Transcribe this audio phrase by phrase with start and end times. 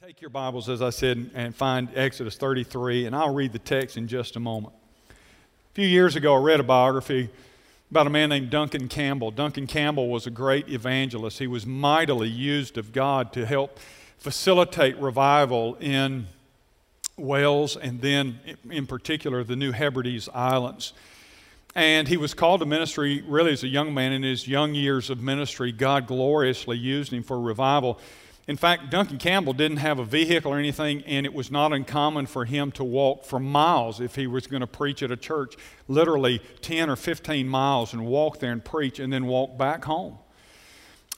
[0.00, 3.96] Take your Bibles, as I said, and find Exodus 33, and I'll read the text
[3.96, 4.72] in just a moment.
[5.10, 7.28] A few years ago, I read a biography
[7.90, 9.32] about a man named Duncan Campbell.
[9.32, 11.40] Duncan Campbell was a great evangelist.
[11.40, 13.80] He was mightily used of God to help
[14.18, 16.28] facilitate revival in
[17.16, 18.38] Wales and then,
[18.70, 20.92] in particular, the New Hebrides Islands.
[21.74, 25.10] And he was called to ministry really as a young man in his young years
[25.10, 25.72] of ministry.
[25.72, 27.98] God gloriously used him for revival.
[28.48, 32.24] In fact, Duncan Campbell didn't have a vehicle or anything, and it was not uncommon
[32.24, 35.54] for him to walk for miles if he was going to preach at a church,
[35.86, 40.16] literally 10 or 15 miles, and walk there and preach and then walk back home.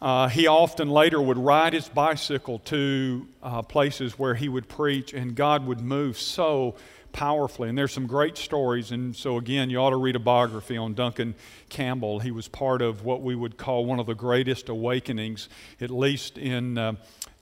[0.02, 5.14] Uh, he often later would ride his bicycle to uh, places where he would preach,
[5.14, 6.74] and God would move so
[7.12, 7.68] powerfully.
[7.68, 8.92] And there's some great stories.
[8.92, 11.34] And so, again, you ought to read a biography on Duncan
[11.68, 12.18] Campbell.
[12.20, 15.48] He was part of what we would call one of the greatest awakenings,
[15.80, 16.94] at least in uh,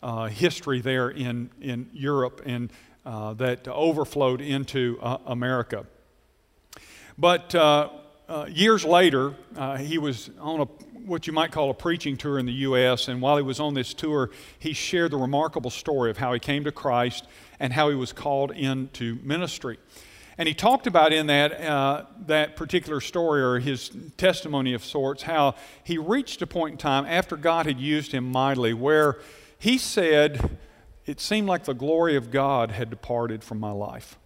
[0.03, 2.71] uh, history there in, in Europe, and
[3.05, 5.87] uh, that overflowed into uh, America.
[7.17, 7.89] But uh,
[8.29, 9.35] uh, years later,
[9.79, 10.67] he was on a
[11.09, 13.09] what you might call a preaching tour in the U.S.
[13.09, 16.39] And while he was on this tour, he shared the remarkable story of how he
[16.39, 17.27] came to Christ
[17.59, 19.79] and how he was called into ministry.
[20.37, 25.25] And he talked about in that, uh, that particular story or his testimony of sorts
[25.25, 29.19] how he reached a point in time after God had used him mightily where
[29.59, 30.59] he said,
[31.07, 34.17] It seemed like the glory of God had departed from my life.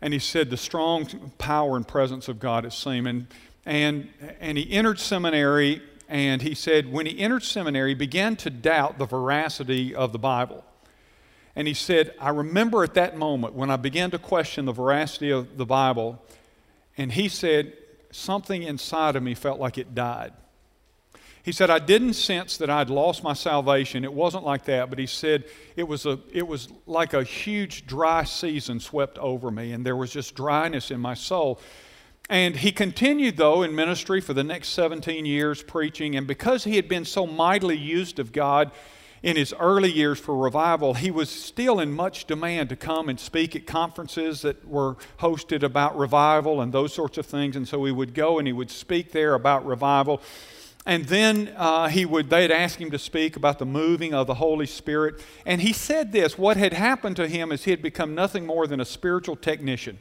[0.00, 3.08] And he said, The strong power and presence of God, it seemed.
[3.08, 3.26] And,
[3.68, 4.08] and,
[4.40, 8.98] and he entered seminary, and he said, when he entered seminary, he began to doubt
[8.98, 10.64] the veracity of the Bible.
[11.54, 15.30] And he said, I remember at that moment when I began to question the veracity
[15.30, 16.22] of the Bible,
[16.96, 17.74] and he said,
[18.10, 20.32] something inside of me felt like it died.
[21.42, 24.02] He said, I didn't sense that I'd lost my salvation.
[24.02, 25.44] It wasn't like that, but he said
[25.76, 29.96] it was, a, it was like a huge dry season swept over me, and there
[29.96, 31.60] was just dryness in my soul.
[32.28, 36.14] And he continued, though, in ministry for the next 17 years, preaching.
[36.14, 38.70] And because he had been so mightily used of God,
[39.22, 43.18] in his early years for revival, he was still in much demand to come and
[43.18, 47.56] speak at conferences that were hosted about revival and those sorts of things.
[47.56, 50.22] And so he would go and he would speak there about revival.
[50.86, 54.34] And then uh, he would, they'd ask him to speak about the moving of the
[54.34, 55.20] Holy Spirit.
[55.44, 58.66] And he said this what had happened to him is he had become nothing more
[58.66, 59.98] than a spiritual technician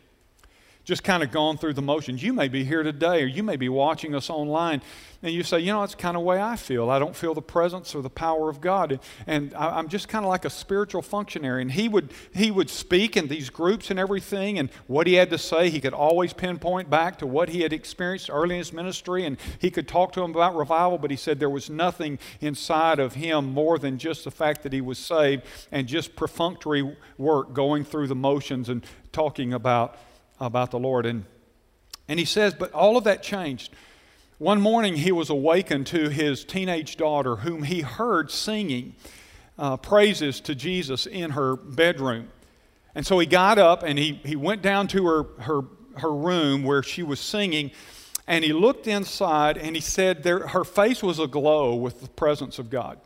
[0.88, 2.24] just kind of gone through the motions.
[2.24, 4.82] You may be here today, or you may be watching us online,
[5.22, 6.90] and you say, you know, that's kind of way I feel.
[6.90, 10.30] I don't feel the presence or the power of God, and I'm just kind of
[10.30, 11.62] like a spiritual functionary.
[11.62, 15.30] And he would he would speak in these groups and everything, and what he had
[15.32, 18.72] to say, he could always pinpoint back to what he had experienced early in his
[18.72, 20.98] ministry, and he could talk to them about revival.
[20.98, 24.72] But he said there was nothing inside of him more than just the fact that
[24.72, 29.98] he was saved and just perfunctory work, going through the motions and talking about
[30.40, 31.06] about the Lord.
[31.06, 31.26] And,
[32.08, 33.74] and he says, but all of that changed.
[34.38, 38.96] One morning he was awakened to his teenage daughter, whom he heard singing
[39.58, 42.30] uh, praises to Jesus in her bedroom.
[42.94, 45.62] And so he got up and he, he went down to her, her,
[45.98, 47.72] her room where she was singing
[48.28, 52.60] and he looked inside and he said there, her face was aglow with the presence
[52.60, 53.00] of God.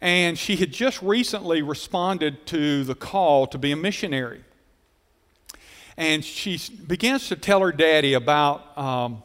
[0.00, 4.42] And she had just recently responded to the call to be a missionary
[5.96, 9.22] and she begins to tell her daddy about um,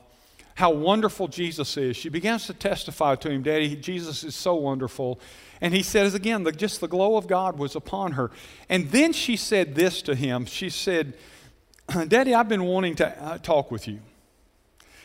[0.55, 1.97] how wonderful Jesus is.
[1.97, 5.19] She begins to testify to him, Daddy, Jesus is so wonderful.
[5.59, 8.31] And he says again, the, just the glow of God was upon her.
[8.69, 10.45] And then she said this to him.
[10.45, 11.15] She said,
[12.07, 13.99] Daddy, I've been wanting to uh, talk with you.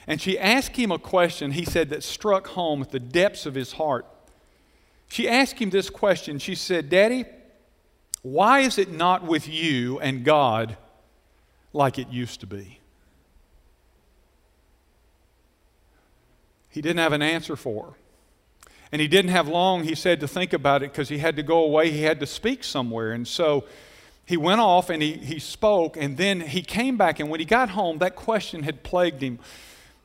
[0.06, 3.54] And she asked him a question, he said, that struck home at the depths of
[3.54, 4.06] his heart.
[5.09, 6.38] She asked him this question.
[6.38, 7.25] She said, Daddy,
[8.22, 10.77] why is it not with you and God
[11.72, 12.81] like it used to be?
[16.69, 17.93] He didn't have an answer for her.
[18.93, 21.43] And he didn't have long, he said, to think about it because he had to
[21.43, 21.91] go away.
[21.91, 23.12] He had to speak somewhere.
[23.12, 23.65] And so
[24.27, 25.97] he went off and he, he spoke.
[25.97, 27.18] And then he came back.
[27.18, 29.39] And when he got home, that question had plagued him.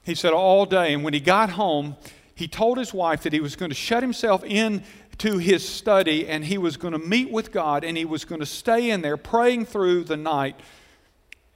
[0.04, 0.94] He said, all day.
[0.94, 1.96] And when he got home,
[2.34, 4.84] he told his wife that he was going to shut himself in
[5.20, 8.40] to his study and he was going to meet with God and he was going
[8.40, 10.60] to stay in there praying through the night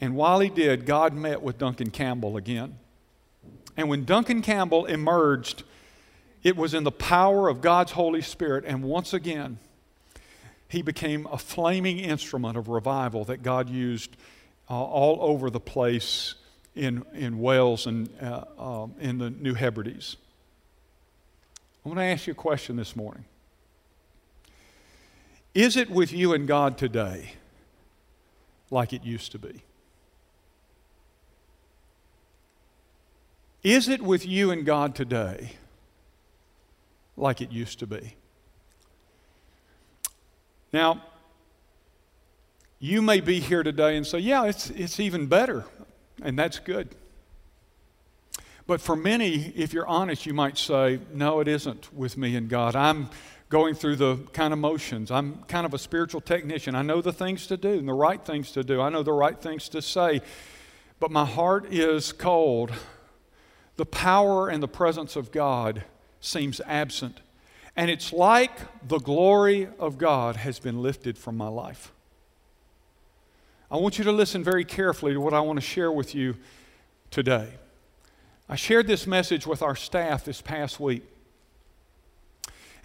[0.01, 2.77] and while he did, God met with Duncan Campbell again.
[3.77, 5.63] And when Duncan Campbell emerged,
[6.43, 8.65] it was in the power of God's Holy Spirit.
[8.65, 9.57] And once again,
[10.67, 14.15] he became a flaming instrument of revival that God used
[14.69, 16.35] uh, all over the place
[16.75, 20.17] in, in Wales and uh, uh, in the New Hebrides.
[21.85, 23.25] I want to ask you a question this morning.
[25.53, 27.33] Is it with you and God today
[28.69, 29.61] like it used to be?
[33.65, 35.53] Is it with you and God today
[37.17, 38.15] like it used to be?
[40.71, 41.01] Now,
[42.77, 45.65] you may be here today and say, Yeah, it's, it's even better,
[46.21, 46.89] and that's good.
[48.67, 52.47] But for many, if you're honest, you might say, No, it isn't with me and
[52.47, 52.75] God.
[52.75, 53.09] I'm
[53.49, 55.09] going through the kind of motions.
[55.09, 56.75] I'm kind of a spiritual technician.
[56.75, 59.11] I know the things to do and the right things to do, I know the
[59.11, 60.21] right things to say,
[60.99, 62.71] but my heart is cold.
[63.77, 65.83] The power and the presence of God
[66.21, 67.19] seems absent.
[67.75, 68.51] And it's like
[68.87, 71.91] the glory of God has been lifted from my life.
[73.69, 76.37] I want you to listen very carefully to what I want to share with you
[77.11, 77.49] today.
[78.47, 81.03] I shared this message with our staff this past week.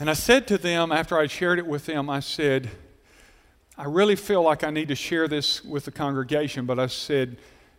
[0.00, 2.70] And I said to them, after I shared it with them, I said,
[3.76, 7.36] I really feel like I need to share this with the congregation, but I said,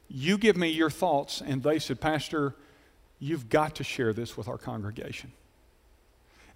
[0.07, 1.41] You give me your thoughts.
[1.41, 2.55] And they said, Pastor,
[3.21, 5.31] you've got to share this with our congregation.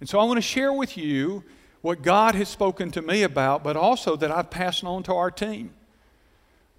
[0.00, 1.44] And so I want to share with you
[1.80, 5.30] what God has spoken to me about, but also that I've passed on to our
[5.30, 5.70] team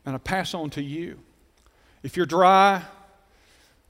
[0.06, 1.19] and I pass on to you.
[2.04, 2.84] If you're dry,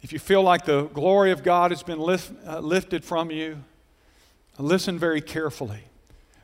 [0.01, 3.63] if you feel like the glory of God has been lift, uh, lifted from you,
[4.59, 5.83] listen very carefully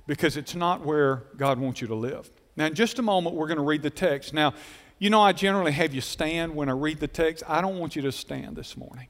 [0.08, 2.30] because it's not where God wants you to live.
[2.56, 4.34] Now, in just a moment, we're going to read the text.
[4.34, 4.56] Now,
[4.98, 7.44] you know, I generally have you stand when I read the text.
[7.48, 9.08] I don't want you to stand this morning.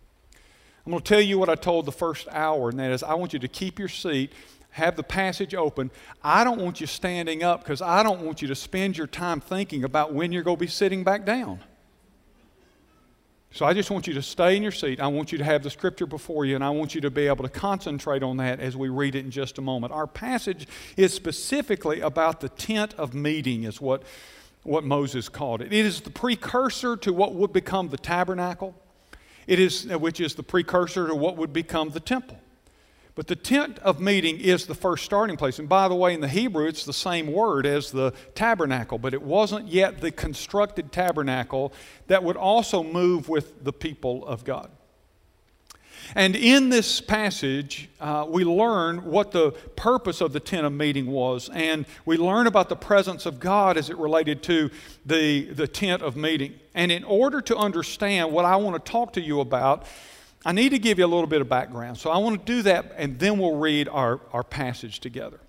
[0.85, 3.13] I'm going to tell you what I told the first hour, and that is I
[3.13, 4.33] want you to keep your seat,
[4.71, 5.91] have the passage open.
[6.23, 9.39] I don't want you standing up because I don't want you to spend your time
[9.39, 11.59] thinking about when you're going to be sitting back down.
[13.51, 14.99] So I just want you to stay in your seat.
[14.99, 17.27] I want you to have the scripture before you, and I want you to be
[17.27, 19.93] able to concentrate on that as we read it in just a moment.
[19.93, 24.01] Our passage is specifically about the tent of meeting, is what,
[24.63, 25.71] what Moses called it.
[25.71, 28.73] It is the precursor to what would become the tabernacle,
[29.47, 32.39] it is, uh, which is the precursor to what would become the temple.
[33.15, 35.59] But the tent of meeting is the first starting place.
[35.59, 39.13] And by the way, in the Hebrew, it's the same word as the tabernacle, but
[39.13, 41.73] it wasn't yet the constructed tabernacle
[42.07, 44.71] that would also move with the people of God.
[46.15, 51.07] And in this passage, uh, we learn what the purpose of the tent of meeting
[51.07, 54.69] was, and we learn about the presence of God as it related to
[55.05, 56.53] the, the tent of meeting.
[56.73, 59.85] And in order to understand what I want to talk to you about,
[60.45, 61.97] I need to give you a little bit of background.
[61.97, 65.39] So I want to do that, and then we'll read our, our passage together.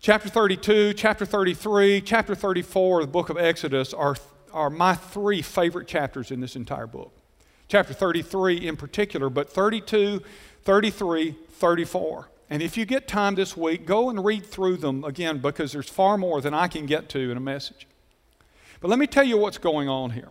[0.00, 4.16] Chapter 32, chapter 33, chapter 34 of the book of Exodus are,
[4.52, 7.17] are my three favorite chapters in this entire book.
[7.68, 10.22] Chapter 33 in particular, but 32,
[10.62, 12.30] 33, 34.
[12.50, 15.88] And if you get time this week, go and read through them again because there's
[15.88, 17.86] far more than I can get to in a message.
[18.80, 20.30] But let me tell you what's going on here.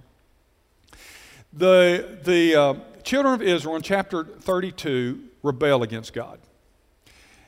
[1.54, 2.74] The, the uh,
[3.04, 6.40] children of Israel in chapter 32 rebel against God.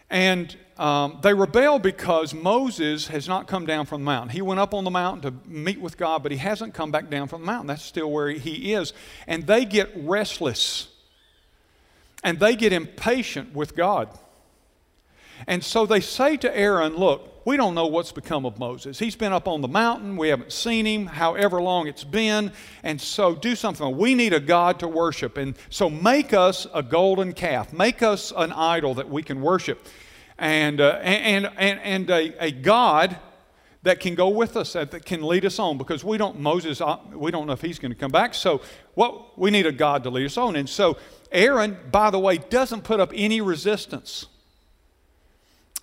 [0.09, 4.29] And um, they rebel because Moses has not come down from the mountain.
[4.29, 7.09] He went up on the mountain to meet with God, but he hasn't come back
[7.09, 7.67] down from the mountain.
[7.67, 8.93] That's still where he is.
[9.27, 10.87] And they get restless
[12.23, 14.09] and they get impatient with God.
[15.47, 18.99] And so they say to Aaron, Look, we don't know what's become of Moses.
[18.99, 20.15] He's been up on the mountain.
[20.15, 22.53] We haven't seen him, however long it's been.
[22.83, 23.97] And so do something.
[23.97, 25.37] We need a God to worship.
[25.37, 27.73] And so make us a golden calf.
[27.73, 29.85] Make us an idol that we can worship.
[30.39, 33.17] And, uh, and, and, and a, a God
[33.83, 36.97] that can go with us, that can lead us on, because we don't, Moses, uh,
[37.13, 38.33] we don't know if he's going to come back.
[38.33, 38.61] So
[38.93, 40.55] what, we need a God to lead us on.
[40.55, 40.97] And so
[41.31, 44.27] Aaron, by the way, doesn't put up any resistance.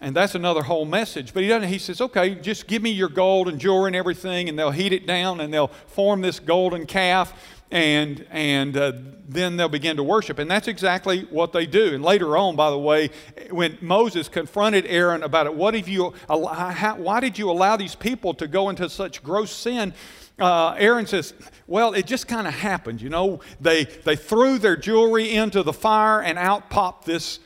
[0.00, 1.32] And that's another whole message.
[1.32, 4.48] But he doesn't, he says, okay, just give me your gold and jewelry and everything,
[4.48, 7.32] and they'll heat it down and they'll form this golden calf,
[7.70, 8.92] and, and uh,
[9.28, 10.38] then they'll begin to worship.
[10.38, 11.94] And that's exactly what they do.
[11.94, 13.10] And later on, by the way,
[13.50, 18.34] when Moses confronted Aaron about it, what have you, why did you allow these people
[18.34, 19.94] to go into such gross sin?
[20.38, 21.34] Uh, Aaron says,
[21.66, 23.00] Well, it just kind of happened.
[23.00, 27.40] You know, they, they threw their jewelry into the fire, and out popped this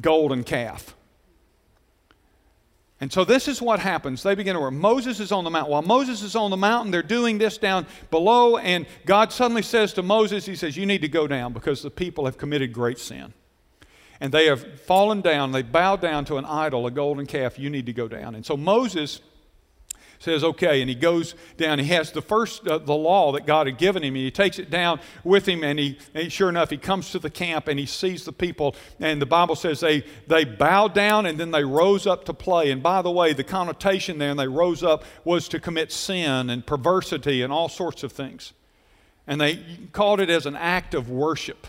[0.00, 0.94] golden calf.
[3.02, 4.22] And so this is what happens.
[4.22, 4.72] They begin to work.
[4.72, 5.72] Moses is on the mountain.
[5.72, 9.92] While Moses is on the mountain, they're doing this down below, and God suddenly says
[9.94, 13.00] to Moses, He says, You need to go down because the people have committed great
[13.00, 13.34] sin.
[14.20, 17.58] And they have fallen down, they bow down to an idol, a golden calf.
[17.58, 18.36] You need to go down.
[18.36, 19.20] And so Moses
[20.22, 21.78] says, okay, and he goes down.
[21.78, 24.58] He has the first, uh, the law that God had given him, and he takes
[24.58, 27.78] it down with him, and he, and sure enough, he comes to the camp and
[27.78, 31.64] he sees the people, and the Bible says they, they bowed down and then they
[31.64, 32.70] rose up to play.
[32.70, 36.50] And by the way, the connotation there, and they rose up, was to commit sin
[36.50, 38.52] and perversity and all sorts of things.
[39.26, 39.58] And they
[39.92, 41.66] called it as an act of worship.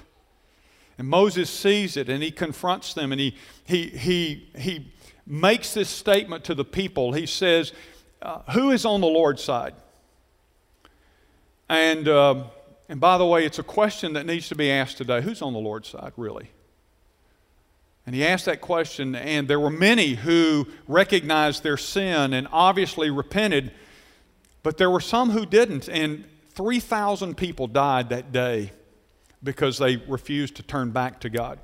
[0.97, 4.91] And Moses sees it and he confronts them and he, he, he, he
[5.25, 7.13] makes this statement to the people.
[7.13, 7.73] He says,
[8.23, 9.73] uh, Who is on the Lord's side?
[11.69, 12.45] And, uh,
[12.89, 15.21] and by the way, it's a question that needs to be asked today.
[15.21, 16.49] Who's on the Lord's side, really?
[18.05, 23.09] And he asked that question, and there were many who recognized their sin and obviously
[23.09, 23.71] repented,
[24.61, 25.87] but there were some who didn't.
[25.87, 28.71] And 3,000 people died that day
[29.41, 31.59] because they refused to turn back to God.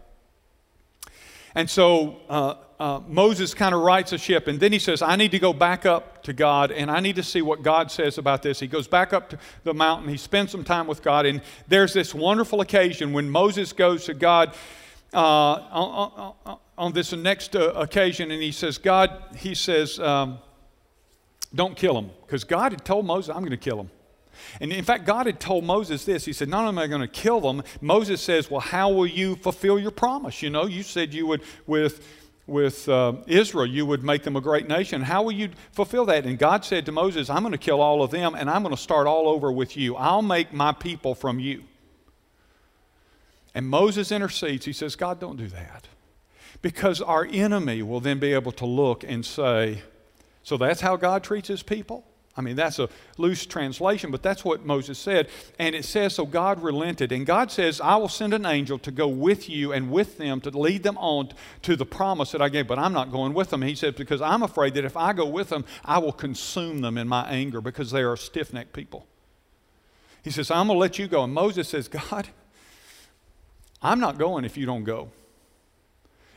[1.56, 5.18] And so uh, uh, Moses kind of rights a ship, and then he says, I
[5.18, 8.18] need to go back up to God, and I need to see what God says
[8.18, 8.60] about this.
[8.60, 11.94] He goes back up to the mountain, he spends some time with God, and there's
[11.94, 14.56] this wonderful occasion when Moses goes to God
[15.14, 20.40] uh, on, on, on, this next uh, occasion, and he says, God, he says, um,
[21.54, 23.90] don't kill him, because God had told Moses, I'm going to kill him.
[24.62, 26.26] And in fact, God had told Moses this.
[26.26, 29.08] He said, Not only am I going to kill them, Moses says, Well, how will
[29.08, 30.42] you fulfill your promise?
[30.42, 32.06] You know, you said you would, with,
[32.50, 35.02] with uh, Israel, you would make them a great nation.
[35.02, 36.26] How will you fulfill that?
[36.26, 38.76] And God said to Moses, I'm going to kill all of them, and I'm going
[38.76, 39.96] to start all over with you.
[39.96, 41.64] I'll make my people from you.
[43.54, 44.66] And Moses intercedes.
[44.66, 45.88] He says, God, don't do that.
[46.62, 49.82] Because our enemy will then be able to look and say,
[50.44, 52.06] So that's how God treats his people?
[52.40, 55.28] I mean, that's a loose translation, but that's what Moses said.
[55.60, 57.12] And it says, So God relented.
[57.12, 60.40] And God says, I will send an angel to go with you and with them
[60.42, 61.32] to lead them on
[61.64, 63.62] to the promise that I gave, but I'm not going with them.
[63.62, 66.98] He says, Because I'm afraid that if I go with them, I will consume them
[66.98, 69.06] in my anger because they are stiff necked people.
[70.24, 71.26] He says, I'm going to let you go.
[71.26, 72.30] And Moses says, God,
[73.82, 75.12] I'm not going if you don't go.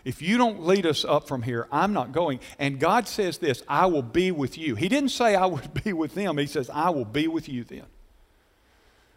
[0.04, 2.40] If you don't lead us up from here, I'm not going.
[2.58, 4.74] And God says this I will be with you.
[4.74, 7.64] He didn't say I would be with them, He says, I will be with you
[7.64, 7.84] then.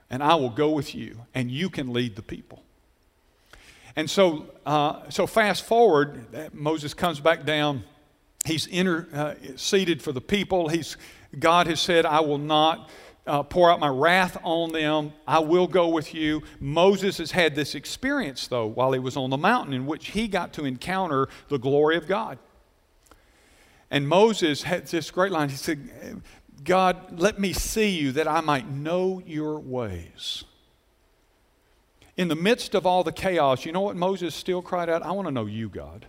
[0.09, 2.61] And I will go with you, and you can lead the people.
[3.95, 7.83] And so, uh, so fast forward, Moses comes back down.
[8.43, 10.67] He's interceded uh, for the people.
[10.67, 10.97] He's,
[11.39, 12.89] God has said, I will not
[13.27, 15.13] uh, pour out my wrath on them.
[15.27, 16.43] I will go with you.
[16.59, 20.27] Moses has had this experience, though, while he was on the mountain, in which he
[20.27, 22.37] got to encounter the glory of God.
[23.89, 25.49] And Moses had this great line.
[25.49, 26.21] He said,
[26.63, 30.43] God, let me see you that I might know your ways.
[32.17, 35.03] In the midst of all the chaos, you know what Moses still cried out?
[35.03, 36.05] I want to know you, God.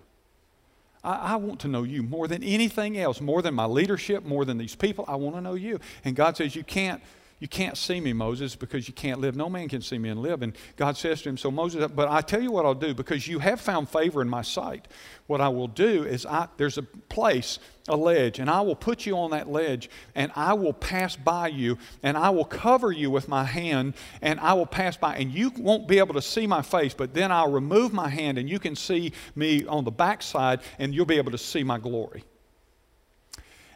[1.06, 4.44] I, I, want to know you more than anything else, more than my leadership, more
[4.44, 5.04] than these people.
[5.06, 5.78] I want to know you.
[6.04, 7.00] And God says, You can't.
[7.38, 9.36] You can't see me, Moses, because you can't live.
[9.36, 10.40] No man can see me and live.
[10.40, 13.28] And God says to him, So, Moses, but I tell you what I'll do, because
[13.28, 14.88] you have found favor in my sight.
[15.26, 19.04] What I will do is, I, there's a place, a ledge, and I will put
[19.04, 23.10] you on that ledge, and I will pass by you, and I will cover you
[23.10, 26.46] with my hand, and I will pass by, and you won't be able to see
[26.46, 29.90] my face, but then I'll remove my hand, and you can see me on the
[29.90, 32.24] backside, and you'll be able to see my glory.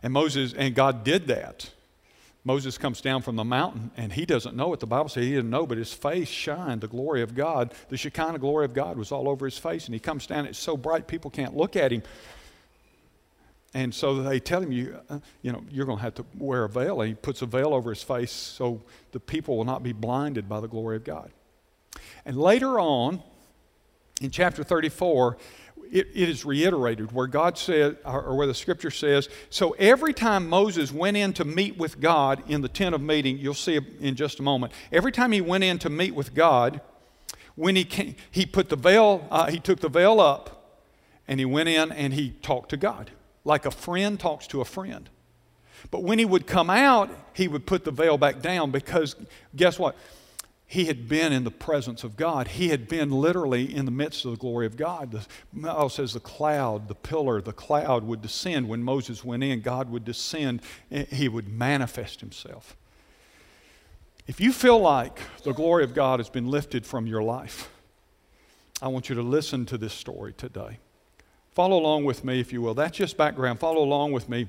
[0.03, 1.71] And Moses, and God did that.
[2.45, 4.81] Moses comes down from the mountain and he doesn't know it.
[4.81, 6.81] The Bible says he didn't know, but his face shined.
[6.81, 9.85] The glory of God, the Shekinah glory of God was all over his face.
[9.87, 12.03] And he comes down, it's so bright people can't look at him.
[13.75, 16.65] And so they tell him, you, uh, you know, you're going to have to wear
[16.65, 17.03] a veil.
[17.03, 18.81] And he puts a veil over his face so
[19.13, 21.31] the people will not be blinded by the glory of God.
[22.25, 23.23] And later on,
[24.21, 25.37] in chapter 34,
[25.91, 30.49] it, it is reiterated where God said, or where the scripture says, so every time
[30.49, 34.15] Moses went in to meet with God in the tent of meeting, you'll see in
[34.15, 36.81] just a moment, every time he went in to meet with God,
[37.57, 40.81] when he, came, he put the veil, uh, he took the veil up
[41.27, 43.11] and he went in and he talked to God
[43.45, 45.09] like a friend talks to a friend.
[45.91, 49.17] But when he would come out, he would put the veil back down because
[49.57, 49.97] guess what?
[50.71, 52.47] He had been in the presence of God.
[52.47, 55.11] He had been literally in the midst of the glory of God.
[55.11, 58.69] The Bible says the cloud, the pillar, the cloud would descend.
[58.69, 62.77] When Moses went in, God would descend, he would manifest himself.
[64.29, 67.69] If you feel like the glory of God has been lifted from your life,
[68.81, 70.79] I want you to listen to this story today.
[71.51, 72.75] Follow along with me, if you will.
[72.75, 73.59] That's just background.
[73.59, 74.47] Follow along with me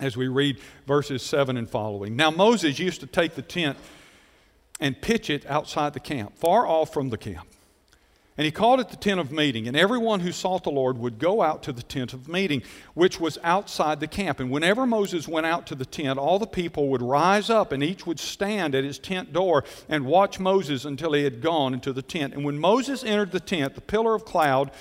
[0.00, 0.58] as we read
[0.88, 2.16] verses 7 and following.
[2.16, 3.78] Now, Moses used to take the tent
[4.80, 7.46] and pitch it outside the camp, far off from the camp.
[8.36, 9.68] And he called it the tent of meeting.
[9.68, 12.64] And everyone who sought the Lord would go out to the tent of meeting,
[12.94, 14.40] which was outside the camp.
[14.40, 17.80] And whenever Moses went out to the tent, all the people would rise up, and
[17.80, 21.92] each would stand at his tent door and watch Moses until he had gone into
[21.92, 22.34] the tent.
[22.34, 24.72] And when Moses entered the tent, the pillar of cloud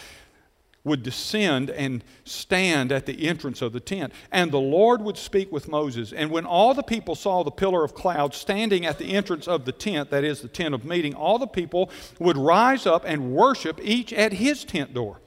[0.84, 4.12] would descend and stand at the entrance of the tent.
[4.32, 6.12] And the Lord would speak with Moses.
[6.12, 9.63] And when all the people saw the pillar of cloud standing at the entrance of
[9.63, 13.32] the tent, that is the tent of meeting, all the people would rise up and
[13.32, 15.20] worship each at his tent door.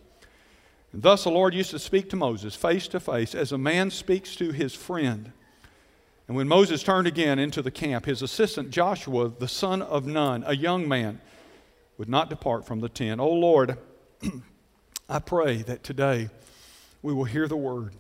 [0.92, 3.90] And thus the Lord used to speak to Moses face to face as a man
[3.90, 5.32] speaks to his friend.
[6.28, 10.42] And when Moses turned again into the camp, his assistant Joshua, the son of Nun,
[10.46, 11.20] a young man,
[11.98, 13.20] would not depart from the tent.
[13.20, 13.78] O Lord,
[15.08, 16.30] I pray that today
[17.00, 17.92] we will hear the word.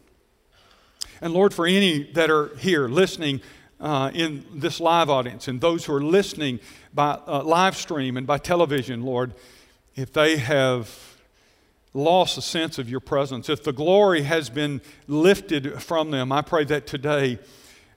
[1.20, 3.42] And Lord, for any that are here listening
[3.78, 6.58] uh, in this live audience and those who are listening
[6.92, 9.34] by uh, live stream and by television, Lord,
[9.94, 11.16] if they have
[11.94, 16.42] lost a sense of your presence, if the glory has been lifted from them, I
[16.42, 17.38] pray that today,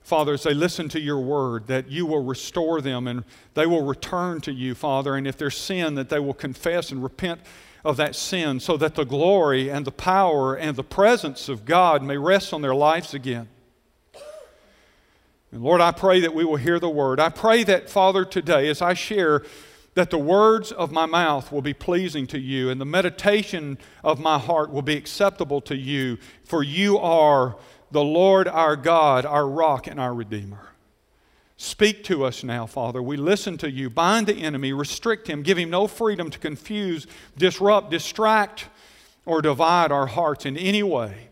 [0.04, 3.24] Father, as they listen to your word, that you will restore them and
[3.56, 5.16] they will return to you, Father.
[5.16, 7.42] And if there's sin, that they will confess and repent
[7.84, 12.04] of that sin so that the glory and the power and the presence of God
[12.04, 13.48] may rest on their lives again.
[15.52, 17.20] And Lord, I pray that we will hear the word.
[17.20, 19.44] I pray that, Father, today, as I share,
[19.96, 24.20] that the words of my mouth will be pleasing to you and the meditation of
[24.20, 27.58] my heart will be acceptable to you, for you are
[27.92, 30.69] the Lord our God, our rock, and our Redeemer.
[31.62, 33.04] Speak to us now, Father.
[33.04, 33.90] We listen to you.
[33.90, 37.06] Bind the enemy, restrict him, give him no freedom to confuse,
[37.38, 38.68] disrupt, distract,
[39.26, 41.28] or divide our hearts in any way.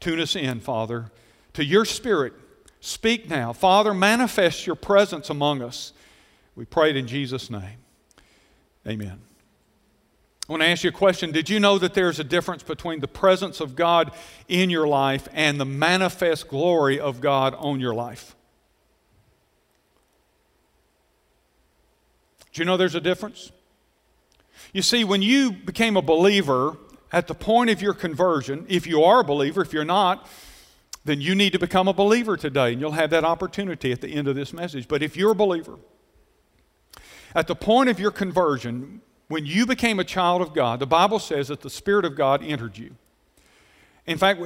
[0.00, 1.12] Tune us in, Father,
[1.52, 2.32] to your Spirit.
[2.80, 3.52] Speak now.
[3.52, 5.92] Father, manifest your presence among us.
[6.56, 7.76] We pray it in Jesus' name.
[8.86, 9.20] Amen.
[10.48, 11.30] I want to ask you a question.
[11.30, 14.12] Did you know that there's a difference between the presence of God
[14.48, 18.34] in your life and the manifest glory of God on your life?
[22.58, 23.52] You know there's a difference?
[24.72, 26.76] You see, when you became a believer
[27.12, 30.28] at the point of your conversion, if you are a believer, if you're not,
[31.04, 34.08] then you need to become a believer today, and you'll have that opportunity at the
[34.08, 34.88] end of this message.
[34.88, 35.78] But if you're a believer,
[37.34, 41.18] at the point of your conversion, when you became a child of God, the Bible
[41.18, 42.96] says that the Spirit of God entered you.
[44.08, 44.40] In fact,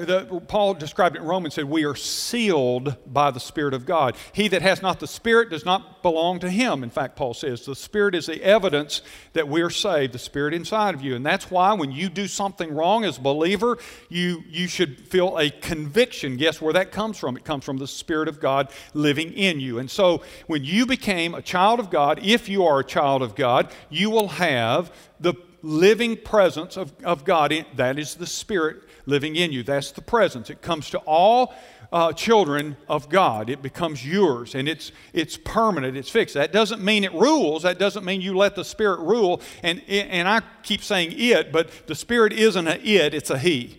[0.48, 4.16] Paul described it in Romans, said, We are sealed by the Spirit of God.
[4.32, 6.82] He that has not the Spirit does not belong to him.
[6.82, 9.02] In fact, Paul says, The Spirit is the evidence
[9.34, 11.14] that we are saved, the Spirit inside of you.
[11.14, 15.38] And that's why when you do something wrong as a believer, you, you should feel
[15.38, 16.36] a conviction.
[16.38, 17.36] Guess where that comes from?
[17.36, 19.78] It comes from the Spirit of God living in you.
[19.78, 23.36] And so when you became a child of God, if you are a child of
[23.36, 27.54] God, you will have the living presence of, of God.
[27.76, 29.62] That is the Spirit living in you.
[29.62, 30.50] That's the presence.
[30.50, 31.54] It comes to all
[31.92, 33.50] uh, children of God.
[33.50, 36.34] It becomes yours and it's, it's permanent, it's fixed.
[36.34, 37.64] That doesn't mean it rules.
[37.64, 39.42] That doesn't mean you let the Spirit rule.
[39.62, 43.78] And, and I keep saying it, but the Spirit isn't a it, it's a He.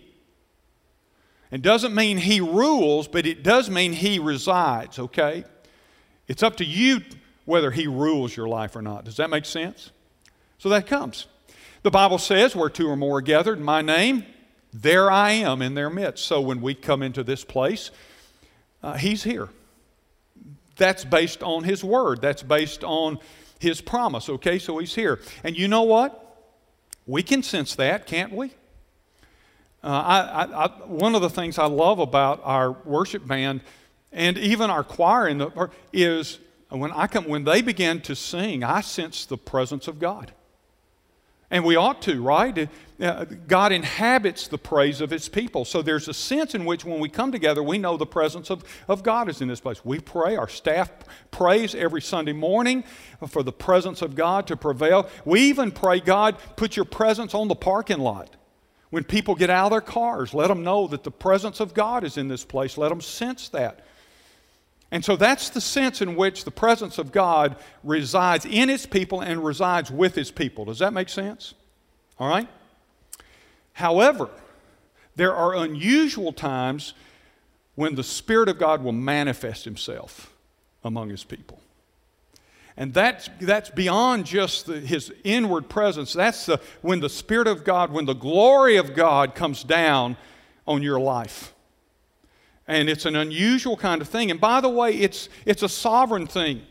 [1.50, 5.44] It doesn't mean He rules, but it does mean He resides, okay?
[6.28, 7.00] It's up to you
[7.44, 9.04] whether He rules your life or not.
[9.04, 9.90] Does that make sense?
[10.58, 11.26] So that comes.
[11.82, 14.24] The Bible says, where two or more are gathered in my name,
[14.74, 16.26] there I am in their midst.
[16.26, 17.92] So when we come into this place,
[18.82, 19.48] uh, He's here.
[20.76, 23.20] That's based on His Word, that's based on
[23.60, 24.58] His promise, okay?
[24.58, 25.20] So He's here.
[25.44, 26.20] And you know what?
[27.06, 28.48] We can sense that, can't we?
[29.82, 33.60] Uh, I, I, I, one of the things I love about our worship band
[34.12, 36.38] and even our choir in the, is
[36.70, 40.32] when, I come, when they begin to sing, I sense the presence of God.
[41.50, 42.68] And we ought to, right?
[43.00, 45.64] Uh, God inhabits the praise of his people.
[45.64, 48.64] So there's a sense in which when we come together, we know the presence of,
[48.88, 49.84] of God is in this place.
[49.84, 50.90] We pray, our staff
[51.30, 52.84] prays every Sunday morning
[53.28, 55.08] for the presence of God to prevail.
[55.24, 58.34] We even pray, God, put your presence on the parking lot.
[58.90, 62.04] When people get out of their cars, let them know that the presence of God
[62.04, 62.78] is in this place.
[62.78, 63.83] Let them sense that.
[64.94, 69.22] And so that's the sense in which the presence of God resides in his people
[69.22, 70.66] and resides with his people.
[70.66, 71.54] Does that make sense?
[72.16, 72.46] All right?
[73.72, 74.30] However,
[75.16, 76.94] there are unusual times
[77.74, 80.32] when the Spirit of God will manifest himself
[80.84, 81.60] among his people.
[82.76, 86.12] And that's, that's beyond just the, his inward presence.
[86.12, 90.16] That's the, when the Spirit of God, when the glory of God comes down
[90.68, 91.52] on your life.
[92.66, 94.30] And it's an unusual kind of thing.
[94.30, 96.62] And by the way, it's, it's a sovereign thing.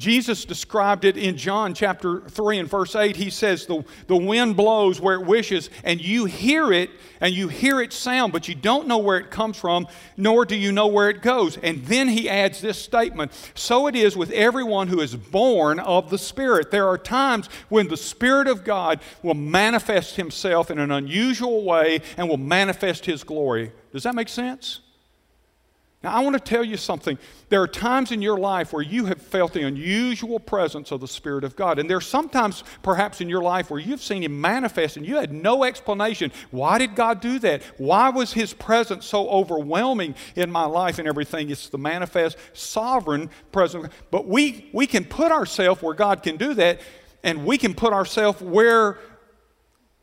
[0.00, 3.16] Jesus described it in John chapter 3 and verse 8.
[3.16, 6.88] He says, the, the wind blows where it wishes, and you hear it,
[7.20, 9.86] and you hear its sound, but you don't know where it comes from,
[10.16, 11.58] nor do you know where it goes.
[11.58, 16.08] And then he adds this statement So it is with everyone who is born of
[16.08, 16.70] the Spirit.
[16.70, 22.00] There are times when the Spirit of God will manifest himself in an unusual way
[22.16, 23.70] and will manifest his glory.
[23.92, 24.80] Does that make sense?
[26.02, 27.18] Now, I want to tell you something.
[27.50, 31.08] There are times in your life where you have felt the unusual presence of the
[31.08, 31.78] Spirit of God.
[31.78, 35.30] And there's sometimes, perhaps, in your life where you've seen Him manifest and you had
[35.30, 36.32] no explanation.
[36.50, 37.62] Why did God do that?
[37.76, 41.50] Why was His presence so overwhelming in my life and everything?
[41.50, 43.88] It's the manifest, sovereign presence.
[44.10, 46.80] But we, we can put ourselves where God can do that,
[47.22, 48.96] and we can put ourselves where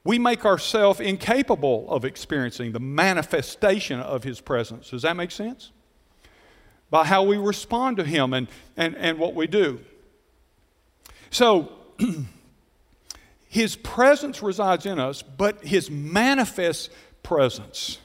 [0.04, 4.92] we make ourselves incapable of experiencing the manifestation of His presence.
[4.92, 5.72] Does that make sense?
[6.89, 9.80] By how we respond to Him and, and, and what we do.
[11.30, 11.71] So,
[13.50, 16.91] His presence resides in us, but His manifest
[17.23, 17.97] presence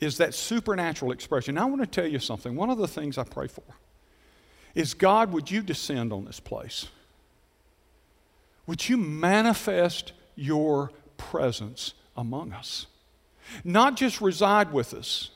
[0.00, 1.54] is that supernatural expression.
[1.54, 2.56] Now, I want to tell you something.
[2.56, 3.62] One of the things I pray for
[4.74, 6.88] is God, would you descend on this place?
[8.66, 12.86] Would you manifest your presence among us?
[13.62, 15.30] Not just reside with us,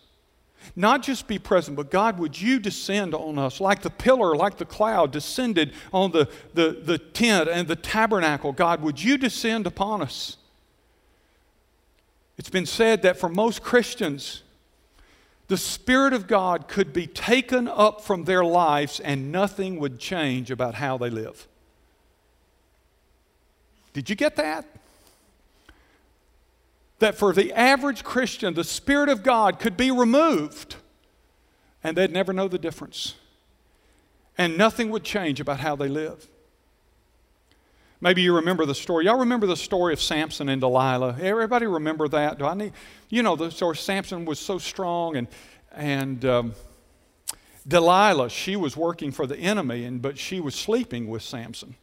[0.76, 4.58] not just be present, but God, would you descend on us like the pillar, like
[4.58, 8.52] the cloud descended on the, the, the tent and the tabernacle?
[8.52, 10.36] God, would you descend upon us?
[12.36, 14.42] It's been said that for most Christians,
[15.48, 20.50] the Spirit of God could be taken up from their lives and nothing would change
[20.50, 21.48] about how they live.
[23.92, 24.66] Did you get that?
[26.98, 30.76] That for the average Christian, the Spirit of God could be removed
[31.82, 33.14] and they'd never know the difference.
[34.36, 36.28] And nothing would change about how they live.
[38.00, 39.06] Maybe you remember the story.
[39.06, 41.16] Y'all remember the story of Samson and Delilah?
[41.20, 42.38] Everybody remember that?
[42.38, 42.72] Do I need?
[43.08, 43.76] You know the story.
[43.76, 45.26] Samson was so strong, and
[45.72, 46.54] and um,
[47.66, 51.74] Delilah, she was working for the enemy, and but she was sleeping with Samson.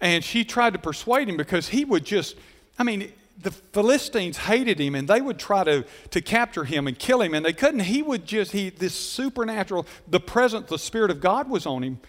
[0.00, 2.36] And she tried to persuade him because he would just.
[2.78, 3.12] I mean,
[3.42, 7.34] the Philistines hated him and they would try to, to capture him and kill him,
[7.34, 7.80] and they couldn't.
[7.80, 12.00] He would just, he, this supernatural, the presence, the Spirit of God was on him,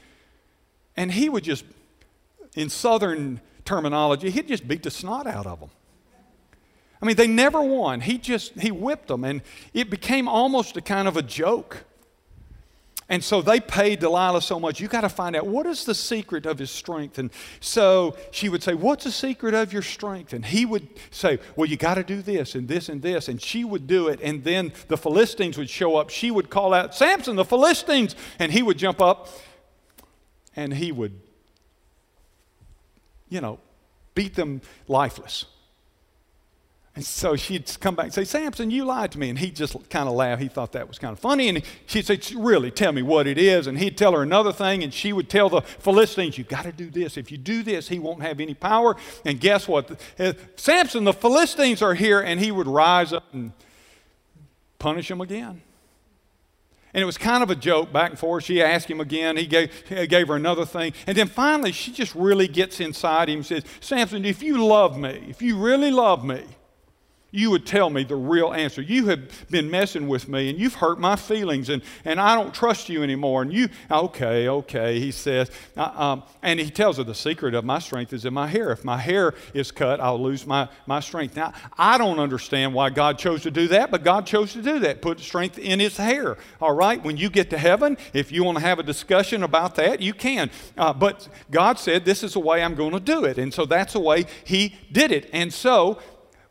[0.95, 1.65] and he would just,
[2.55, 5.69] in southern terminology, he'd just beat the snot out of them.
[7.01, 7.99] I mean, they never won.
[7.99, 9.41] He just, he whipped them, and
[9.73, 11.83] it became almost a kind of a joke.
[13.13, 14.79] And so they paid Delilah so much.
[14.79, 17.19] You got to find out what is the secret of his strength.
[17.19, 20.33] And so she would say, What's the secret of your strength?
[20.33, 23.27] And he would say, Well, you got to do this and this and this.
[23.27, 24.19] And she would do it.
[24.23, 26.09] And then the Philistines would show up.
[26.09, 28.15] She would call out, Samson, the Philistines.
[28.39, 29.29] And he would jump up
[30.55, 31.13] and he would,
[33.29, 33.59] you know,
[34.15, 35.45] beat them lifeless.
[36.95, 39.29] And so she'd come back and say, Samson, you lied to me.
[39.29, 40.37] And he'd just kind of laugh.
[40.37, 41.49] He thought that was kind of funny.
[41.49, 43.65] And she'd say, Really, tell me what it is.
[43.65, 44.83] And he'd tell her another thing.
[44.83, 47.17] And she would tell the Philistines, You've got to do this.
[47.17, 48.95] If you do this, he won't have any power.
[49.25, 49.99] And guess what?
[50.19, 52.21] Uh, Samson, the Philistines are here.
[52.21, 53.53] And he would rise up and
[54.77, 55.63] punish them again.
[56.93, 58.43] And it was kind of a joke back and forth.
[58.43, 59.35] She asked him again.
[59.35, 59.71] He gave,
[60.09, 60.93] gave her another thing.
[61.07, 64.95] And then finally, she just really gets inside him and says, Samson, if you love
[64.95, 66.43] me, if you really love me,
[67.33, 68.81] you would tell me the real answer.
[68.81, 72.53] You have been messing with me and you've hurt my feelings and, and I don't
[72.53, 73.41] trust you anymore.
[73.41, 75.49] And you, okay, okay, he says.
[75.75, 78.71] Uh, um, and he tells her the secret of my strength is in my hair.
[78.71, 81.35] If my hair is cut, I'll lose my, my strength.
[81.35, 84.77] Now, I don't understand why God chose to do that, but God chose to do
[84.79, 86.37] that, put strength in his hair.
[86.61, 89.73] All right, when you get to heaven, if you want to have a discussion about
[89.75, 90.51] that, you can.
[90.77, 93.39] Uh, but God said, this is the way I'm going to do it.
[93.39, 95.31] And so that's the way he did it.
[95.33, 95.99] And so,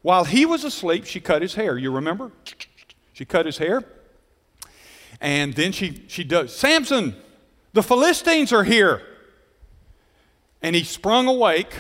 [0.03, 1.79] while he was asleep, she cut his hair.
[1.79, 2.33] You remember?
[3.13, 3.85] She cut his hair.
[5.21, 7.15] And then she, she does, Samson,
[7.73, 9.03] the Philistines are here.
[10.61, 11.73] And he sprung awake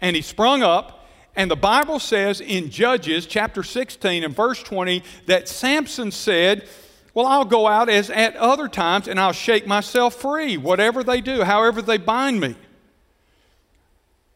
[0.00, 1.08] and he sprung up.
[1.36, 6.68] And the Bible says in Judges chapter 16 and verse 20 that Samson said,
[7.12, 11.20] Well, I'll go out as at other times and I'll shake myself free, whatever they
[11.20, 12.54] do, however they bind me.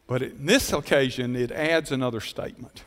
[0.07, 2.83] But in this occasion, it adds another statement.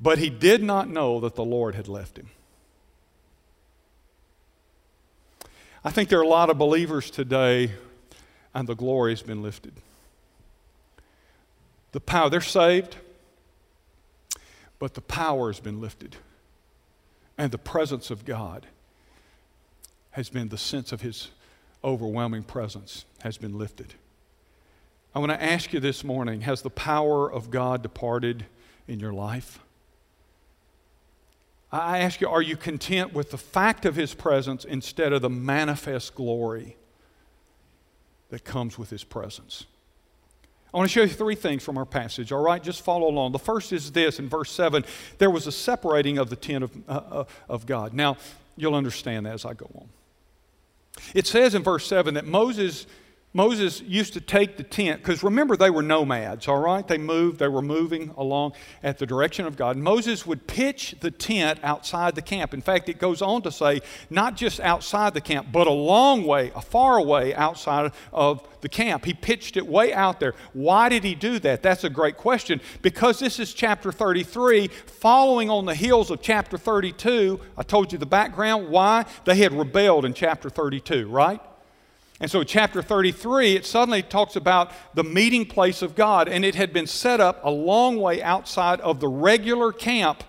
[0.00, 2.28] But he did not know that the Lord had left him.
[5.84, 7.72] I think there are a lot of believers today,
[8.54, 9.72] and the glory has been lifted.
[11.92, 12.96] The power, they're saved,
[14.78, 16.16] but the power has been lifted.
[17.36, 18.66] And the presence of God
[20.12, 21.30] has been the sense of his
[21.84, 23.94] overwhelming presence has been lifted.
[25.14, 28.44] I want to ask you this morning has the power of God departed
[28.86, 29.60] in your life?
[31.70, 35.30] I ask you, are you content with the fact of His presence instead of the
[35.30, 36.76] manifest glory
[38.30, 39.66] that comes with His presence?
[40.72, 42.62] I want to show you three things from our passage, all right?
[42.62, 43.32] Just follow along.
[43.32, 44.84] The first is this in verse 7
[45.16, 47.94] there was a separating of the tent of, uh, uh of God.
[47.94, 48.18] Now,
[48.56, 49.88] you'll understand that as I go on.
[51.14, 52.86] It says in verse 7 that Moses
[53.34, 56.86] Moses used to take the tent, because remember, they were nomads, all right?
[56.88, 59.76] They moved, they were moving along at the direction of God.
[59.76, 62.54] Moses would pitch the tent outside the camp.
[62.54, 66.24] In fact, it goes on to say, not just outside the camp, but a long
[66.24, 69.04] way, a far way outside of the camp.
[69.04, 70.34] He pitched it way out there.
[70.54, 71.62] Why did he do that?
[71.62, 72.62] That's a great question.
[72.80, 77.38] Because this is chapter 33, following on the heels of chapter 32.
[77.58, 78.70] I told you the background.
[78.70, 79.04] Why?
[79.26, 81.42] They had rebelled in chapter 32, right?
[82.20, 86.56] And so, chapter 33, it suddenly talks about the meeting place of God, and it
[86.56, 90.24] had been set up a long way outside of the regular camp.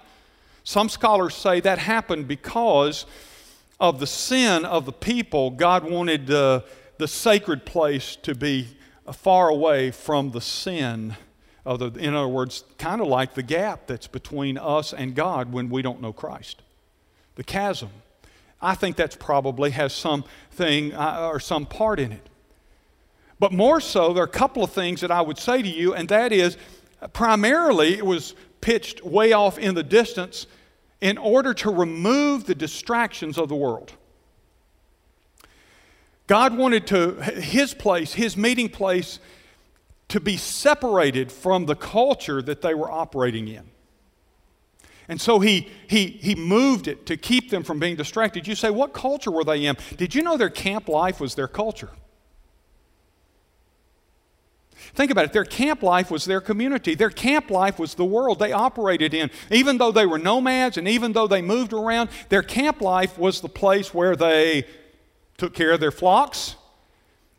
[0.64, 3.08] Some scholars say that happened because
[3.80, 5.50] of the sin of the people.
[5.50, 6.64] God wanted the,
[7.00, 8.68] the sacred place to be
[9.12, 11.16] far away from the sin
[11.66, 15.52] of the, in other words, kind of like the gap that's between us and God
[15.52, 16.62] when we don't know Christ,
[17.36, 17.90] the chasm.
[18.62, 22.30] I think that's probably has something uh, or some part in it.
[23.40, 25.94] But more so, there are a couple of things that I would say to you,
[25.94, 26.58] and that is
[27.14, 30.46] primarily it was pitched way off in the distance
[31.00, 33.94] in order to remove the distractions of the world.
[36.28, 39.20] God wanted to, his place, his meeting place,
[40.10, 43.70] to be separated from the culture that they were operating in.
[45.10, 48.48] And so he, he, he moved it to keep them from being distracted.
[48.48, 49.76] You say, what culture were they in?
[49.98, 51.90] Did you know their camp life was their culture?
[54.94, 55.34] Think about it.
[55.34, 56.94] Their camp life was their community.
[56.94, 59.32] Their camp life was the world they operated in.
[59.52, 63.42] Even though they were nomads and even though they moved around, their camp life was
[63.42, 64.66] the place where they
[65.38, 66.56] took care of their flocks.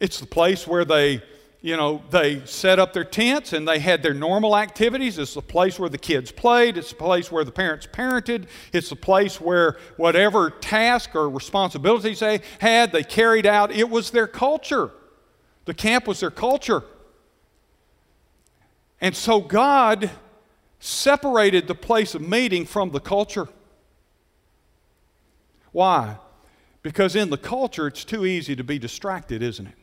[0.01, 1.23] It's the place where they
[1.63, 5.19] you know, they set up their tents and they had their normal activities.
[5.19, 6.79] It's the place where the kids played.
[6.79, 8.47] It's the place where the parents parented.
[8.73, 13.71] It's the place where whatever task or responsibilities they had, they carried out.
[13.73, 14.91] It was their culture.
[15.67, 16.83] The camp was their culture.
[19.03, 20.11] And so God
[20.79, 23.49] separated the place of meeting from the culture.
[25.73, 26.17] Why?
[26.83, 29.75] Because in the culture, it's too easy to be distracted, isn't it?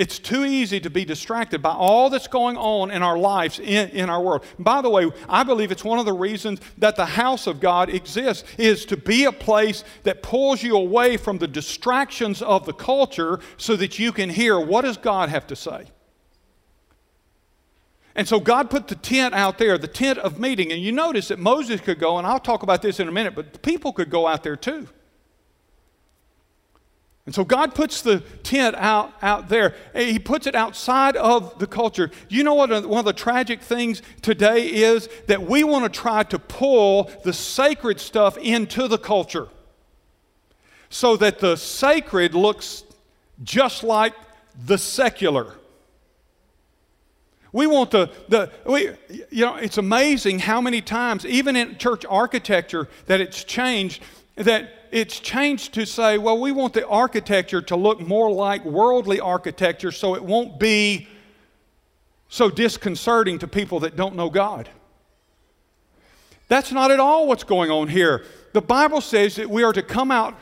[0.00, 3.90] It's too easy to be distracted by all that's going on in our lives, in,
[3.90, 4.46] in our world.
[4.58, 7.90] by the way, I believe it's one of the reasons that the house of God
[7.90, 12.72] exists, is to be a place that pulls you away from the distractions of the
[12.72, 15.84] culture so that you can hear what does God have to say.
[18.14, 20.72] And so God put the tent out there, the tent of meeting.
[20.72, 23.34] And you notice that Moses could go, and I'll talk about this in a minute,
[23.34, 24.88] but the people could go out there too.
[27.30, 29.76] And so God puts the tent out, out there.
[29.94, 32.10] Eh, he puts it outside of the culture.
[32.28, 35.08] You know what one of the tragic things today is?
[35.28, 39.46] That we want to try to pull the sacred stuff into the culture
[40.88, 42.82] so that the sacred looks
[43.44, 44.14] just like
[44.66, 45.54] the secular.
[47.52, 48.90] We want the, the we,
[49.30, 54.02] you know, it's amazing how many times, even in church architecture, that it's changed,
[54.34, 59.20] that it's changed to say, well, we want the architecture to look more like worldly
[59.20, 61.08] architecture so it won't be
[62.28, 64.68] so disconcerting to people that don't know God.
[66.48, 68.24] That's not at all what's going on here.
[68.52, 70.36] The Bible says that we are to come out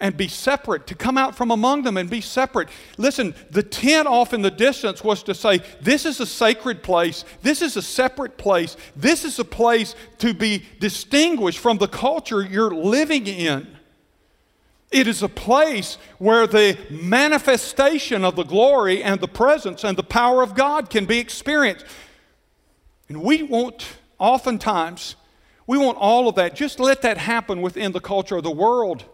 [0.00, 2.68] and be separate, to come out from among them and be separate.
[2.96, 7.24] Listen, the tent off in the distance was to say, This is a sacred place.
[7.42, 8.76] This is a separate place.
[8.96, 13.76] This is a place to be distinguished from the culture you're living in.
[14.90, 20.02] It is a place where the manifestation of the glory and the presence and the
[20.02, 21.86] power of God can be experienced.
[23.08, 23.86] And we want,
[24.18, 25.14] oftentimes,
[25.66, 26.56] we want all of that.
[26.56, 29.04] Just let that happen within the culture of the world.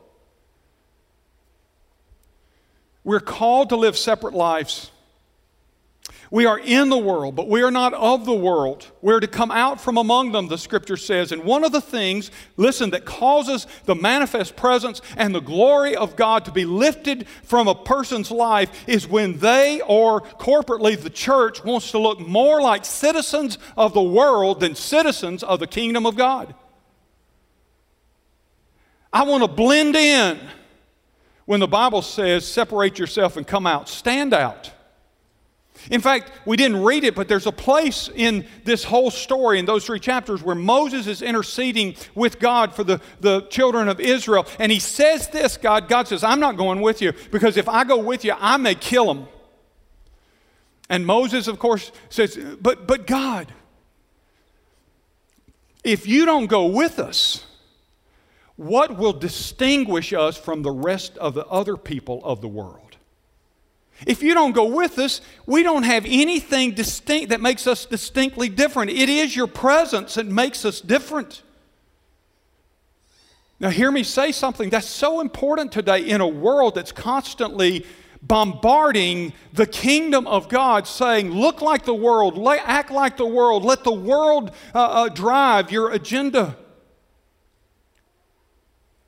[3.04, 4.90] We're called to live separate lives.
[6.30, 8.90] We are in the world, but we are not of the world.
[9.00, 11.30] We're to come out from among them, the scripture says.
[11.30, 16.16] And one of the things, listen, that causes the manifest presence and the glory of
[16.16, 21.62] God to be lifted from a person's life is when they, or corporately the church,
[21.64, 26.16] wants to look more like citizens of the world than citizens of the kingdom of
[26.16, 26.54] God.
[29.12, 30.38] I want to blend in
[31.46, 34.72] When the Bible says, separate yourself and come out, stand out.
[35.90, 39.66] In fact, we didn't read it, but there's a place in this whole story, in
[39.66, 44.46] those three chapters, where Moses is interceding with God for the, the children of Israel.
[44.59, 47.85] And he says this God, God says, I'm not going with you because if I
[47.85, 49.29] go with you, I may kill them.
[50.88, 53.53] And Moses, of course, says, But, but God,
[55.85, 57.44] if you don't go with us,
[58.57, 62.86] what will distinguish us from the rest of the other people of the world?
[64.04, 68.48] If you don't go with us, we don't have anything distinct that makes us distinctly
[68.48, 68.90] different.
[68.90, 71.42] It is your presence that makes us different.
[73.59, 77.87] Now, hear me say something that's so important today in a world that's constantly
[78.20, 83.82] bombarding the kingdom of God, saying, Look like the world, act like the world, let
[83.82, 86.56] the world uh, uh, drive your agenda.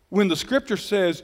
[0.09, 1.22] When the scripture says,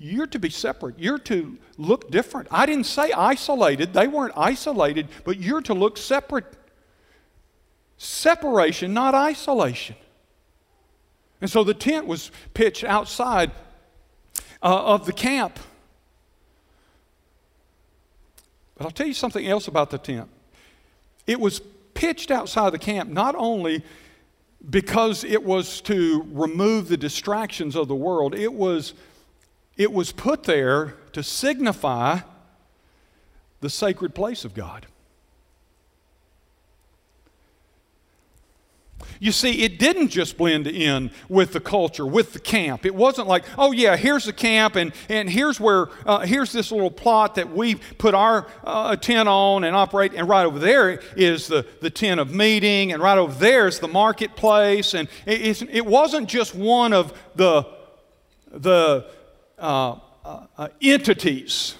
[0.00, 0.98] you're to be separate.
[0.98, 2.48] You're to look different.
[2.50, 3.92] I didn't say isolated.
[3.92, 6.44] They weren't isolated, but you're to look separate.
[7.96, 9.96] Separation, not isolation.
[11.40, 13.50] And so the tent was pitched outside
[14.62, 15.58] uh, of the camp.
[18.76, 20.28] But I'll tell you something else about the tent.
[21.26, 21.60] It was
[21.94, 23.84] pitched outside the camp not only
[24.68, 28.92] because it was to remove the distractions of the world, it was
[29.76, 32.20] it was put there to signify
[33.60, 34.86] the sacred place of God.
[39.22, 42.86] You see, it didn't just blend in with the culture, with the camp.
[42.86, 46.72] It wasn't like, oh yeah, here's the camp, and, and here's where uh, here's this
[46.72, 51.00] little plot that we put our uh, tent on and operate, and right over there
[51.16, 55.62] is the, the tent of meeting, and right over there is the marketplace, and it,
[55.70, 57.66] it wasn't just one of the
[58.52, 59.06] the
[59.58, 59.96] uh,
[60.30, 61.74] uh, uh, entities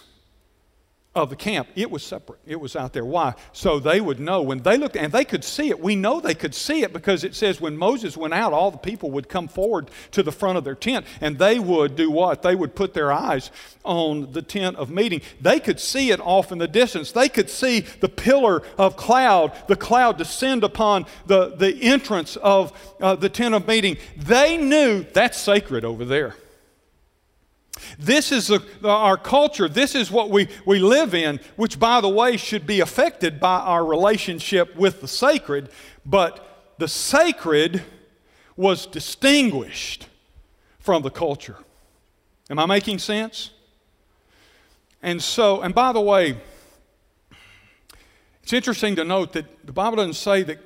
[1.15, 1.69] of the camp.
[1.77, 2.41] It was separate.
[2.47, 3.05] It was out there.
[3.05, 3.35] Why?
[3.53, 5.79] So they would know when they looked, and they could see it.
[5.79, 8.79] We know they could see it because it says when Moses went out, all the
[8.79, 12.43] people would come forward to the front of their tent, and they would do what?
[12.43, 13.53] They would put their eyes
[13.85, 15.21] on the tent of meeting.
[15.41, 17.13] They could see it off in the distance.
[17.13, 22.73] They could see the pillar of cloud, the cloud descend upon the, the entrance of
[23.01, 23.97] uh, the tent of meeting.
[24.17, 26.35] They knew that's sacred over there.
[27.99, 29.69] This is a, our culture.
[29.69, 33.59] This is what we, we live in, which, by the way, should be affected by
[33.61, 35.71] our relationship with the sacred.
[36.05, 37.83] But the sacred
[38.57, 40.07] was distinguished
[40.79, 41.57] from the culture.
[42.49, 43.51] Am I making sense?
[45.03, 46.37] And so, and by the way,
[48.43, 50.59] it's interesting to note that the Bible doesn't say that,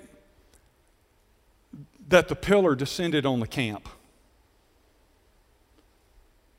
[2.09, 3.89] that the pillar descended on the camp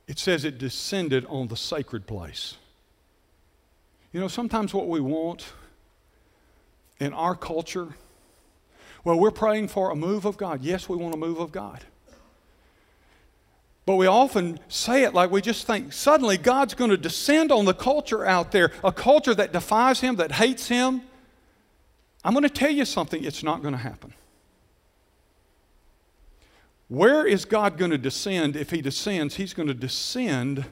[0.08, 2.58] it says it descended on the sacred place.
[4.12, 5.46] You know, sometimes what we want
[7.00, 7.96] in our culture,
[9.04, 10.63] well, we're praying for a move of God.
[10.63, 11.84] Yes, we want a move of God.
[13.86, 17.65] But we often say it like we just think suddenly God's going to descend on
[17.65, 21.02] the culture out there, a culture that defies Him, that hates Him.
[22.24, 24.13] I'm going to tell you something, it's not going to happen.
[26.88, 28.56] Where is God going to descend?
[28.56, 30.65] If He descends, He's going to descend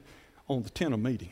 [0.48, 1.30] on the tent of meeting.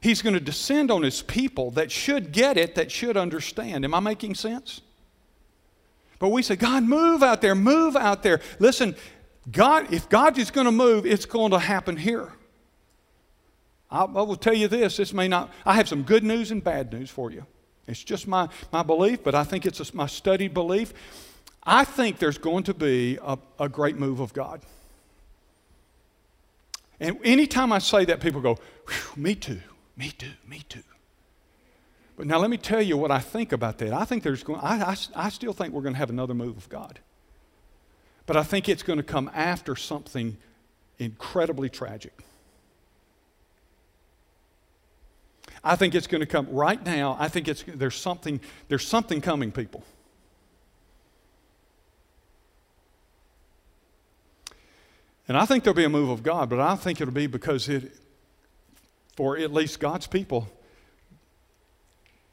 [0.00, 3.84] He's going to descend on His people that should get it, that should understand.
[3.84, 4.82] Am I making sense?
[6.18, 8.40] But we say, God, move out there, move out there.
[8.58, 8.96] Listen,
[9.50, 12.32] God, if God is going to move, it's going to happen here.
[13.90, 16.62] I, I will tell you this this may not, I have some good news and
[16.62, 17.44] bad news for you.
[17.86, 20.92] It's just my, my belief, but I think it's a, my studied belief.
[21.66, 24.60] I think there's going to be a, a great move of God.
[27.00, 28.58] And anytime I say that, people go,
[29.16, 29.60] me too,
[29.96, 30.84] me too, me too.
[32.16, 33.92] But now let me tell you what I think about that.
[33.92, 36.56] I think there's going, I, I, I still think we're going to have another move
[36.56, 37.00] of God.
[38.24, 40.36] But I think it's going to come after something
[40.98, 42.22] incredibly tragic.
[45.62, 47.16] I think it's going to come right now.
[47.18, 49.84] I think it's, there's, something, there's something coming, people.
[55.28, 57.68] And I think there'll be a move of God, but I think it'll be because
[57.68, 57.92] it,
[59.16, 60.48] for at least God's people,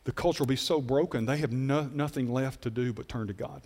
[0.04, 3.28] the culture will be so broken, they have no, nothing left to do but turn
[3.28, 3.62] to God.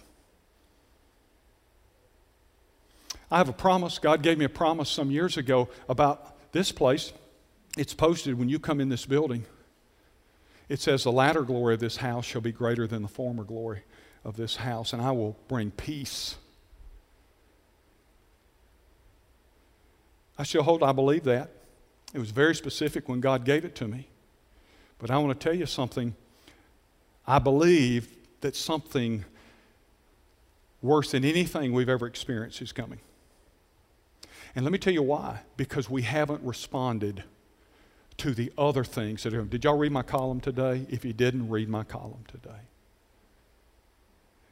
[3.30, 4.00] I have a promise.
[4.00, 7.12] God gave me a promise some years ago about this place.
[7.78, 9.46] It's posted when you come in this building.
[10.70, 13.84] It says, The latter glory of this house shall be greater than the former glory
[14.24, 16.38] of this house, and I will bring peace
[20.38, 21.52] I still hold I believe that.
[22.14, 24.08] It was very specific when God gave it to me.
[25.00, 26.16] But I want to tell you something.
[27.26, 28.10] I believe
[28.42, 29.26] that something
[30.82, 33.00] worse than anything we've ever experienced is coming.
[34.56, 35.42] And let me tell you why.
[35.58, 37.24] Because we haven't responded
[38.18, 39.44] to the other things that are.
[39.44, 40.86] Did y'all read my column today?
[40.90, 42.62] If you didn't, read my column today.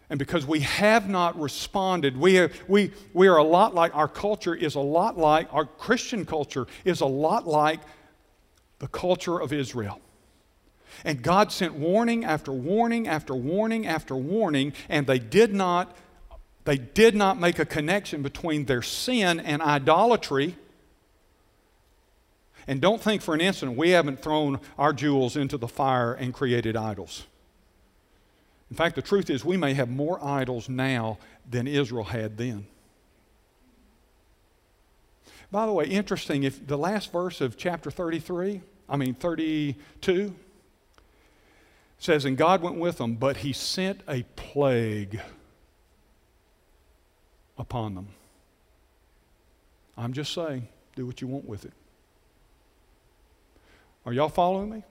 [0.09, 4.07] And because we have not responded, we, have, we, we are a lot like, our
[4.07, 7.79] culture is a lot like, our Christian culture is a lot like
[8.79, 9.99] the culture of Israel.
[11.03, 15.97] And God sent warning after warning after warning after warning, and they did not,
[16.65, 20.55] they did not make a connection between their sin and idolatry.
[22.67, 26.33] And don't think for an instant we haven't thrown our jewels into the fire and
[26.33, 27.25] created idols.
[28.75, 31.17] In fact, the truth is, we may have more idols now
[31.49, 32.67] than Israel had then.
[35.49, 38.59] By the way, interesting, if the last verse of chapter 33,
[38.89, 40.35] I mean 32,
[41.99, 45.21] says, And God went with them, but he sent a plague
[47.57, 48.09] upon them.
[49.95, 50.67] I'm just saying,
[50.97, 51.71] do what you want with it.
[54.05, 54.83] Are y'all following me?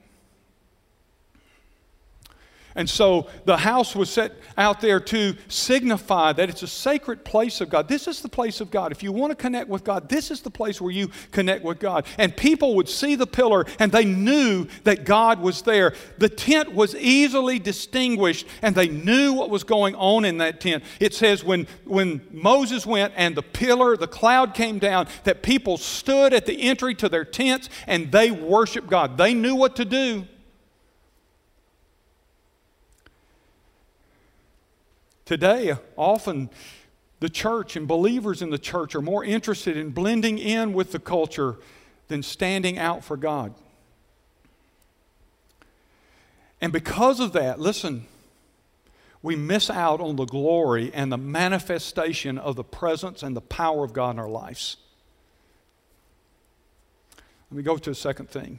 [2.77, 7.61] And so the house was set out there to signify that it's a sacred place
[7.61, 7.87] of God.
[7.87, 8.91] This is the place of God.
[8.91, 11.79] If you want to connect with God, this is the place where you connect with
[11.79, 12.07] God.
[12.19, 15.95] And people would see the pillar and they knew that God was there.
[16.19, 20.83] The tent was easily distinguished and they knew what was going on in that tent.
[20.99, 25.77] It says when, when Moses went and the pillar, the cloud came down, that people
[25.77, 29.17] stood at the entry to their tents and they worshiped God.
[29.17, 30.27] They knew what to do.
[35.25, 36.51] Today, often
[37.21, 40.99] the church and believers in the church are more interested in blending in with the
[40.99, 41.57] culture
[42.09, 43.55] than standing out for God.
[46.61, 48.07] And because of that, listen,
[49.23, 53.85] we miss out on the glory and the manifestation of the presence and the power
[53.85, 54.77] of God in our lives.
[57.51, 58.59] Let me go to the second thing.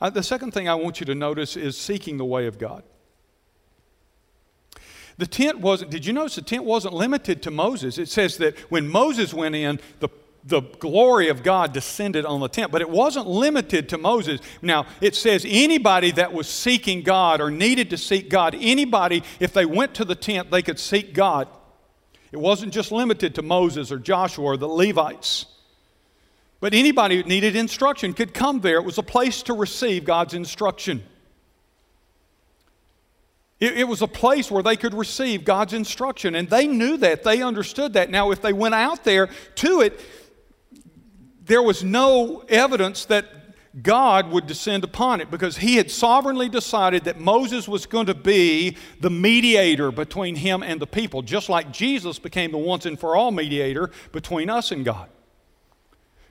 [0.00, 2.82] Uh, the second thing I want you to notice is seeking the way of God.
[5.16, 7.98] The tent wasn't, did you notice the tent wasn't limited to Moses?
[7.98, 10.08] It says that when Moses went in, the
[10.46, 14.40] the glory of God descended on the tent, but it wasn't limited to Moses.
[14.60, 19.52] Now, it says anybody that was seeking God or needed to seek God, anybody, if
[19.52, 21.48] they went to the tent, they could seek God.
[22.30, 25.46] It wasn't just limited to Moses or Joshua or the Levites.
[26.60, 28.78] But anybody who needed instruction could come there.
[28.78, 31.04] It was a place to receive God's instruction.
[33.64, 37.22] It, it was a place where they could receive God's instruction, and they knew that.
[37.22, 38.10] They understood that.
[38.10, 40.00] Now, if they went out there to it,
[41.44, 43.26] there was no evidence that
[43.82, 48.14] God would descend upon it because he had sovereignly decided that Moses was going to
[48.14, 52.98] be the mediator between him and the people, just like Jesus became the once and
[52.98, 55.08] for all mediator between us and God.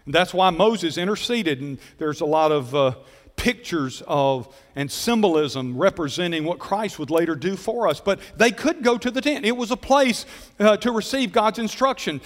[0.05, 2.93] And that's why Moses interceded, and there's a lot of uh,
[3.35, 7.99] pictures of and symbolism representing what Christ would later do for us.
[7.99, 10.25] But they could go to the tent, it was a place
[10.59, 12.21] uh, to receive God's instruction.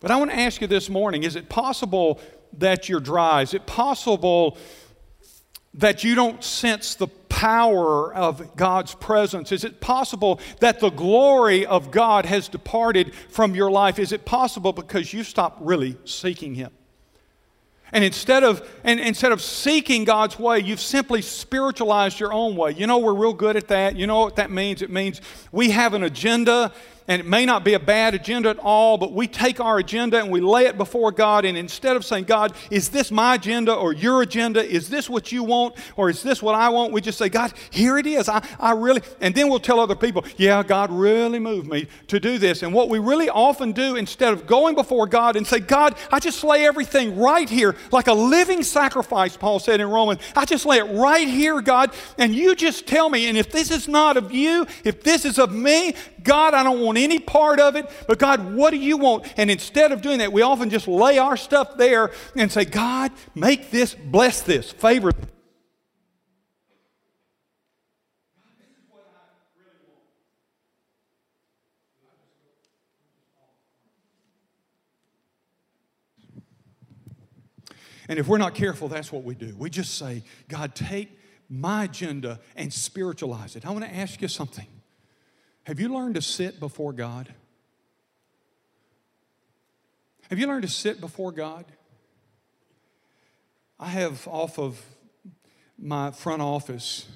[0.00, 2.20] But I want to ask you this morning is it possible
[2.58, 3.42] that you're dry?
[3.42, 4.56] Is it possible
[5.74, 9.52] that you don't sense the power of God's presence?
[9.52, 13.98] Is it possible that the glory of God has departed from your life?
[13.98, 16.72] Is it possible because you stopped really seeking Him?
[17.92, 22.72] And instead of, and instead of seeking God's way, you've simply spiritualized your own way.
[22.72, 23.96] You know, we're real good at that.
[23.96, 24.82] You know what that means?
[24.82, 25.20] It means
[25.50, 26.72] we have an agenda
[27.10, 30.20] and it may not be a bad agenda at all, but we take our agenda
[30.20, 31.44] and we lay it before God.
[31.44, 34.64] And instead of saying, God, is this my agenda or your agenda?
[34.64, 36.92] Is this what you want or is this what I want?
[36.92, 38.28] We just say, God, here it is.
[38.28, 42.20] I, I really, and then we'll tell other people, yeah, God really moved me to
[42.20, 42.62] do this.
[42.62, 46.20] And what we really often do, instead of going before God and say, God, I
[46.20, 50.64] just lay everything right here like a living sacrifice, Paul said in Romans, I just
[50.64, 53.26] lay it right here, God, and you just tell me.
[53.26, 56.80] And if this is not of you, if this is of me, God, I don't
[56.80, 59.26] want any part of it, but God, what do you want?
[59.36, 63.12] And instead of doing that, we often just lay our stuff there and say, God,
[63.34, 65.12] make this, bless this, favor.
[78.08, 79.54] And if we're not careful, that's what we do.
[79.56, 81.16] We just say, God, take
[81.48, 83.64] my agenda and spiritualize it.
[83.64, 84.66] I want to ask you something.
[85.70, 87.32] Have you learned to sit before God?
[90.28, 91.64] Have you learned to sit before God?
[93.78, 94.84] I have off of
[95.78, 97.06] my front office,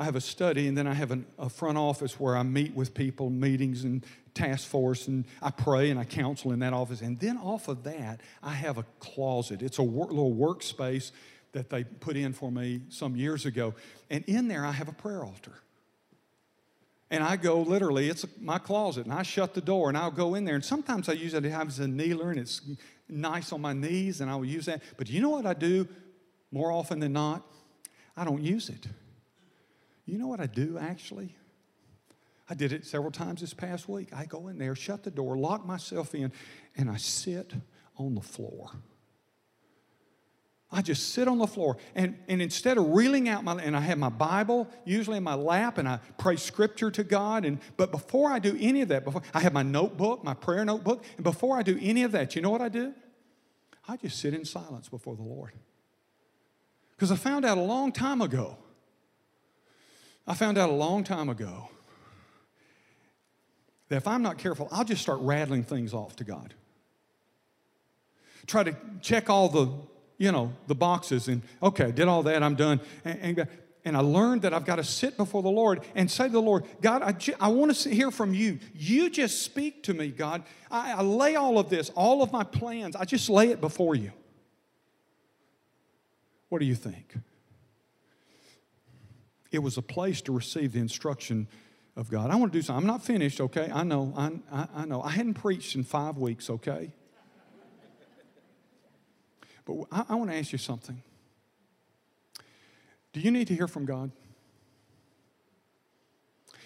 [0.00, 2.74] I have a study, and then I have an, a front office where I meet
[2.74, 7.02] with people, meetings and task force, and I pray and I counsel in that office.
[7.02, 9.62] And then off of that, I have a closet.
[9.62, 11.12] It's a little workspace
[11.52, 13.74] that they put in for me some years ago.
[14.10, 15.52] And in there, I have a prayer altar.
[17.10, 20.34] And I go literally, it's my closet, and I shut the door and I'll go
[20.34, 20.54] in there.
[20.54, 22.60] And sometimes I use it as a kneeler and it's
[23.08, 24.82] nice on my knees, and I will use that.
[24.98, 25.88] But you know what I do
[26.50, 27.42] more often than not?
[28.16, 28.86] I don't use it.
[30.04, 31.34] You know what I do actually?
[32.50, 34.08] I did it several times this past week.
[34.12, 36.32] I go in there, shut the door, lock myself in,
[36.76, 37.52] and I sit
[37.96, 38.70] on the floor.
[40.70, 43.80] I just sit on the floor and, and instead of reeling out my and I
[43.80, 47.90] have my Bible usually in my lap and I pray scripture to God and but
[47.90, 51.24] before I do any of that, before I have my notebook, my prayer notebook, and
[51.24, 52.92] before I do any of that, you know what I do?
[53.88, 55.52] I just sit in silence before the Lord.
[56.94, 58.58] Because I found out a long time ago.
[60.26, 61.70] I found out a long time ago
[63.88, 66.52] that if I'm not careful, I'll just start rattling things off to God.
[68.46, 69.70] Try to check all the
[70.18, 72.80] you know, the boxes and, okay, I did all that, I'm done.
[73.04, 73.48] And, and,
[73.84, 76.42] and I learned that I've got to sit before the Lord and say to the
[76.42, 77.02] Lord, God,
[77.40, 78.58] I, want to hear from you.
[78.74, 80.42] You just speak to me, God.
[80.70, 83.94] I, I lay all of this, all of my plans, I just lay it before
[83.94, 84.12] you.
[86.48, 87.14] What do you think?
[89.52, 91.46] It was a place to receive the instruction
[91.96, 92.30] of God.
[92.30, 92.82] I want to do something.
[92.82, 93.70] I'm not finished, okay?
[93.72, 95.02] I know, I, I, I know.
[95.02, 96.92] I hadn't preached in five weeks, okay?
[99.68, 101.02] But I, I want to ask you something.
[103.12, 104.10] Do you need to hear from God?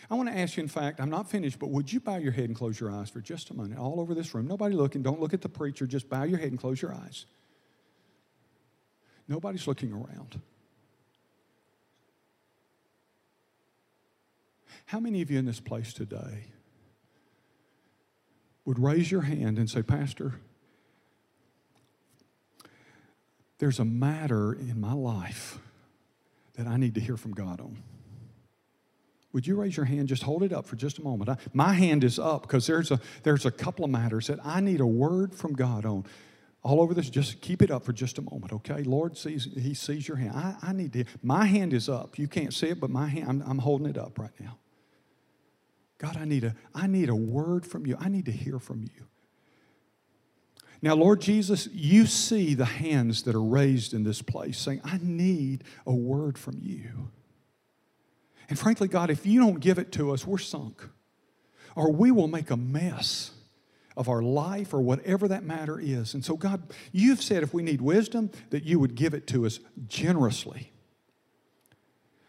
[0.09, 2.33] I want to ask you, in fact, I'm not finished, but would you bow your
[2.33, 4.47] head and close your eyes for just a minute, all over this room?
[4.47, 5.03] Nobody looking.
[5.03, 5.87] Don't look at the preacher.
[5.87, 7.27] Just bow your head and close your eyes.
[9.27, 10.41] Nobody's looking around.
[14.87, 16.47] How many of you in this place today
[18.65, 20.35] would raise your hand and say, Pastor,
[23.63, 25.61] there's a matter in my life
[26.57, 27.81] that I need to hear from God on.
[29.33, 30.09] Would you raise your hand?
[30.09, 31.31] Just hold it up for just a moment.
[31.31, 34.59] I, my hand is up because there's a, there's a couple of matters that I
[34.59, 36.05] need a word from God on.
[36.65, 38.83] All over this, just keep it up for just a moment, okay?
[38.83, 40.33] Lord sees, He sees your hand.
[40.35, 42.19] I, I need to, my hand is up.
[42.19, 44.59] You can't see it, but my hand, I'm, I'm holding it up right now.
[45.99, 47.97] God, I need, a, I need a word from you.
[48.01, 49.07] I need to hear from you.
[50.83, 54.99] Now, Lord Jesus, you see the hands that are raised in this place saying, I
[55.01, 57.11] need a word from you.
[58.49, 60.83] And frankly, God, if you don't give it to us, we're sunk.
[61.77, 63.31] Or we will make a mess
[63.97, 66.15] of our life or whatever that matter is.
[66.15, 69.47] And so, God, you've said if we need wisdom, that you would give it to
[69.47, 70.73] us generously.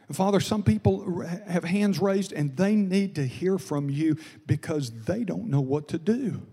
[0.07, 4.91] And Father, some people have hands raised and they need to hear from you because
[5.05, 6.45] they don't know what to do.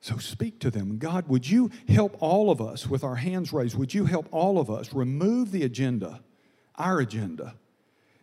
[0.00, 0.98] So speak to them.
[0.98, 3.76] God, would you help all of us with our hands raised?
[3.76, 6.20] Would you help all of us remove the agenda,
[6.76, 7.54] our agenda,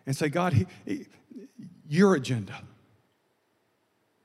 [0.06, 0.66] and say, God,
[1.88, 2.62] your agenda?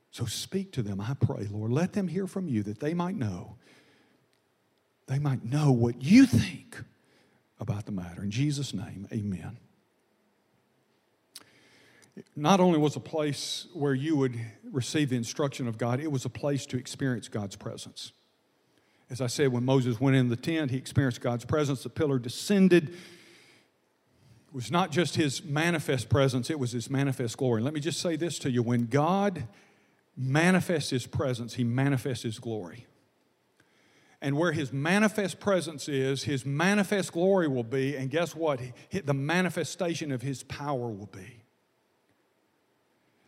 [0.09, 1.71] So speak to them, I pray, Lord.
[1.71, 3.55] Let them hear from you that they might know.
[5.07, 6.83] They might know what you think
[7.59, 8.23] about the matter.
[8.23, 9.57] In Jesus' name, amen
[12.35, 14.39] not only was a place where you would
[14.71, 18.11] receive the instruction of God, it was a place to experience God's presence.
[19.09, 21.83] As I said, when Moses went in the tent, he experienced God's presence.
[21.83, 22.89] The pillar descended.
[22.89, 27.61] It was not just his manifest presence, it was his manifest glory.
[27.61, 29.47] let me just say this to you when God
[30.15, 32.85] manifests his presence, he manifests his glory.
[34.21, 37.97] And where his manifest presence is, his manifest glory will be.
[37.97, 38.61] And guess what?
[38.91, 41.42] The manifestation of his power will be.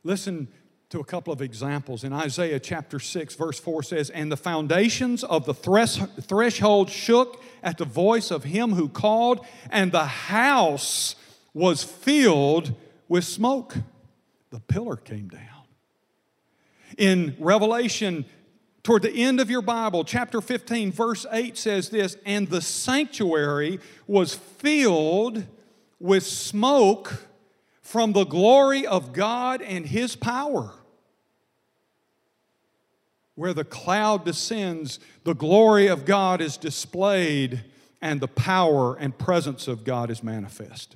[0.06, 0.48] Listen
[0.90, 2.04] to a couple of examples.
[2.04, 7.80] In Isaiah chapter 6, verse 4 says, And the foundations of the threshold shook at
[7.80, 11.16] the voice of him who called, and the house
[11.56, 12.76] was filled
[13.08, 13.78] with smoke.
[14.52, 15.42] The pillar came down.
[17.00, 18.26] In Revelation,
[18.84, 23.80] toward the end of your Bible, chapter 15, verse 8 says this And the sanctuary
[24.06, 25.46] was filled
[26.00, 27.26] with smoke
[27.86, 30.74] from the glory of God and His power.
[33.36, 37.64] Where the cloud descends, the glory of God is displayed,
[38.02, 40.96] and the power and presence of God is manifest.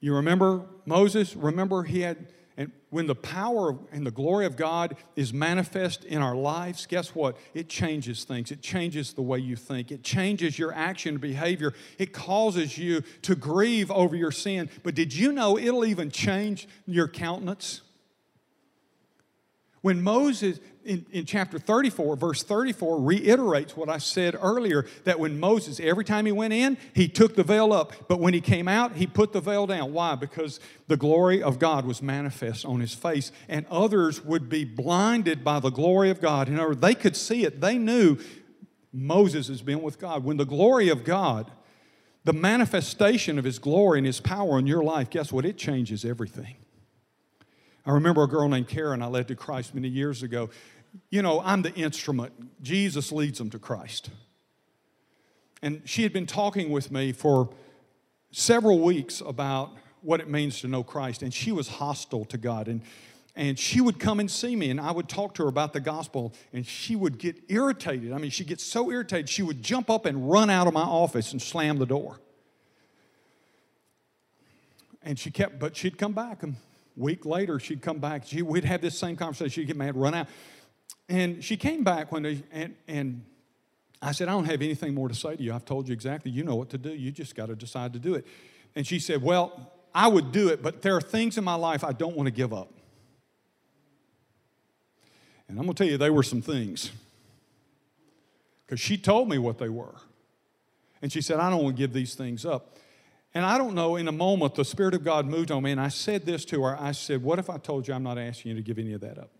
[0.00, 1.36] You remember Moses?
[1.36, 2.26] Remember he had
[2.56, 7.14] And when the power and the glory of God is manifest in our lives, guess
[7.14, 7.36] what?
[7.52, 8.52] It changes things.
[8.52, 9.90] It changes the way you think.
[9.90, 11.74] It changes your action and behavior.
[11.98, 14.70] It causes you to grieve over your sin.
[14.84, 17.80] But did you know it'll even change your countenance?
[19.84, 25.38] When Moses, in, in chapter 34, verse 34, reiterates what I said earlier that when
[25.38, 28.66] Moses, every time he went in, he took the veil up, but when he came
[28.66, 29.92] out, he put the veil down.
[29.92, 30.14] Why?
[30.14, 30.58] Because
[30.88, 35.60] the glory of God was manifest on his face, and others would be blinded by
[35.60, 36.48] the glory of God.
[36.48, 38.16] In other words, they could see it, they knew
[38.90, 40.24] Moses has been with God.
[40.24, 41.50] When the glory of God,
[42.24, 45.44] the manifestation of his glory and his power in your life, guess what?
[45.44, 46.56] It changes everything.
[47.86, 50.48] I remember a girl named Karen I led to Christ many years ago.
[51.10, 52.62] You know, I'm the instrument.
[52.62, 54.10] Jesus leads them to Christ.
[55.60, 57.50] And she had been talking with me for
[58.30, 59.70] several weeks about
[60.02, 62.68] what it means to know Christ, and she was hostile to God.
[62.68, 62.82] And,
[63.34, 65.80] and she would come and see me, and I would talk to her about the
[65.80, 68.12] gospel, and she would get irritated.
[68.12, 70.82] I mean, she gets so irritated, she would jump up and run out of my
[70.82, 72.18] office and slam the door.
[75.02, 76.56] And she kept, but she'd come back and
[76.96, 78.26] week later, she'd come back.
[78.26, 79.50] She, we'd have this same conversation.
[79.50, 80.28] She'd get mad, run out.
[81.08, 83.24] And she came back one day, and, and
[84.00, 85.52] I said, I don't have anything more to say to you.
[85.52, 86.30] I've told you exactly.
[86.30, 86.90] You know what to do.
[86.90, 88.26] You just got to decide to do it.
[88.74, 91.84] And she said, Well, I would do it, but there are things in my life
[91.84, 92.72] I don't want to give up.
[95.48, 96.90] And I'm going to tell you, they were some things.
[98.66, 99.94] Because she told me what they were.
[101.02, 102.78] And she said, I don't want to give these things up.
[103.34, 105.80] And I don't know, in a moment, the Spirit of God moved on me, and
[105.80, 106.80] I said this to her.
[106.80, 109.00] I said, What if I told you I'm not asking you to give any of
[109.00, 109.30] that up?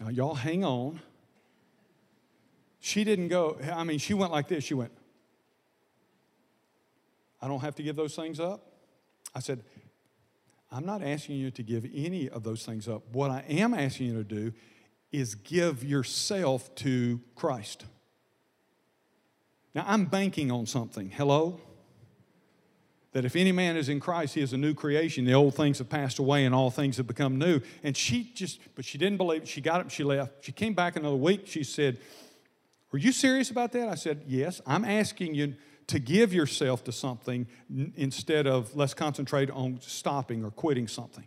[0.00, 1.00] Now, y'all hang on.
[2.80, 4.62] She didn't go, I mean, she went like this.
[4.62, 4.92] She went,
[7.40, 8.72] I don't have to give those things up.
[9.34, 9.62] I said,
[10.70, 13.02] I'm not asking you to give any of those things up.
[13.12, 14.52] What I am asking you to do
[15.12, 17.84] is give yourself to Christ.
[19.74, 21.10] Now, I'm banking on something.
[21.10, 21.60] Hello?
[23.12, 25.24] That if any man is in Christ, he is a new creation.
[25.24, 27.60] The old things have passed away and all things have become new.
[27.82, 29.48] And she just, but she didn't believe it.
[29.48, 30.44] She got up, she left.
[30.44, 31.46] She came back another week.
[31.46, 31.98] She said,
[32.92, 33.88] Are you serious about that?
[33.88, 34.60] I said, Yes.
[34.66, 35.54] I'm asking you
[35.86, 37.46] to give yourself to something
[37.96, 41.24] instead of let's concentrate on stopping or quitting something.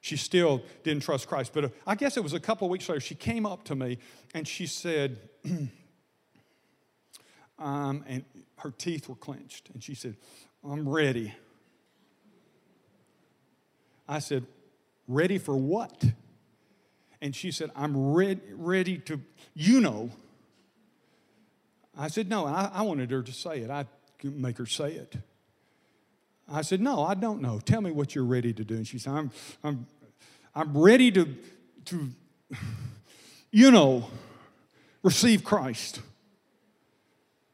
[0.00, 1.52] She still didn't trust Christ.
[1.52, 3.74] But uh, I guess it was a couple of weeks later, she came up to
[3.74, 3.98] me
[4.34, 5.18] and she said,
[7.60, 8.24] um, and
[8.58, 9.70] her teeth were clenched.
[9.72, 10.16] And she said,
[10.68, 11.34] I'm ready.
[14.08, 14.46] I said,
[15.06, 16.04] Ready for what?
[17.20, 19.20] And she said, I'm ready, ready to,
[19.54, 20.10] you know.
[21.98, 23.70] I said, No, I, I wanted her to say it.
[23.70, 23.86] I
[24.22, 25.16] make her say it.
[26.50, 27.60] I said, No, I don't know.
[27.60, 28.74] Tell me what you're ready to do.
[28.74, 29.30] And she said, I'm,
[29.64, 29.86] I'm,
[30.54, 31.28] I'm ready to,
[31.86, 32.10] to,
[33.50, 34.08] you know,
[35.02, 36.00] receive Christ.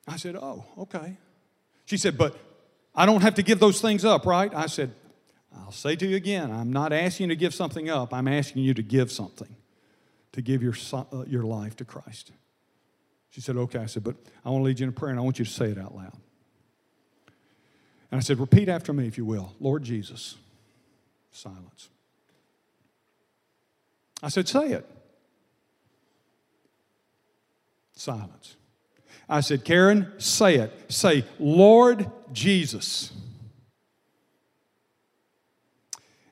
[0.06, 1.16] I said, Oh, okay.
[1.86, 2.36] She said, But
[2.94, 4.52] I don't have to give those things up, right?
[4.54, 4.92] I said,
[5.56, 8.12] I'll say to you again, I'm not asking you to give something up.
[8.12, 9.54] I'm asking you to give something,
[10.32, 12.32] to give your, uh, your life to Christ.
[13.30, 13.78] She said, Okay.
[13.78, 15.44] I said, But I want to lead you in a prayer and I want you
[15.44, 16.16] to say it out loud.
[18.10, 19.54] And I said, Repeat after me, if you will.
[19.60, 20.36] Lord Jesus.
[21.32, 21.90] Silence.
[24.22, 24.88] I said, Say it.
[27.94, 28.56] Silence.
[29.28, 30.92] I said, Karen, say it.
[30.92, 33.12] Say, Lord Jesus.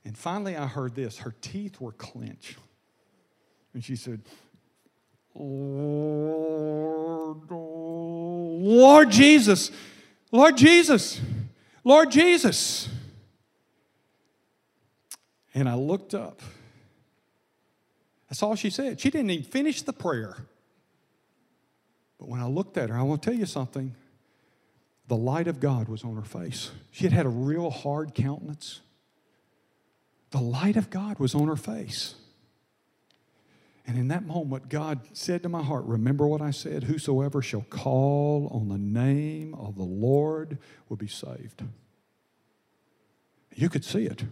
[0.05, 1.19] And finally, I heard this.
[1.19, 2.57] Her teeth were clenched.
[3.73, 4.21] And she said,
[5.35, 6.55] Lord,
[7.51, 9.73] Lord Jesus,
[10.31, 11.21] Lord Jesus,
[11.83, 12.89] Lord Jesus.
[15.53, 16.41] And I looked up.
[18.29, 19.01] That's all she said.
[19.01, 20.37] She didn't even finish the prayer.
[22.25, 23.95] But when I looked at her, I want to tell you something.
[25.09, 26.71] The light of God was on her face.
[26.91, 28.81] She had had a real hard countenance.
[30.31, 32.15] The light of God was on her face.
[33.87, 36.85] And in that moment, God said to my heart, Remember what I said?
[36.85, 40.57] Whosoever shall call on the name of the Lord
[40.89, 41.63] will be saved.
[43.55, 44.25] You could see it.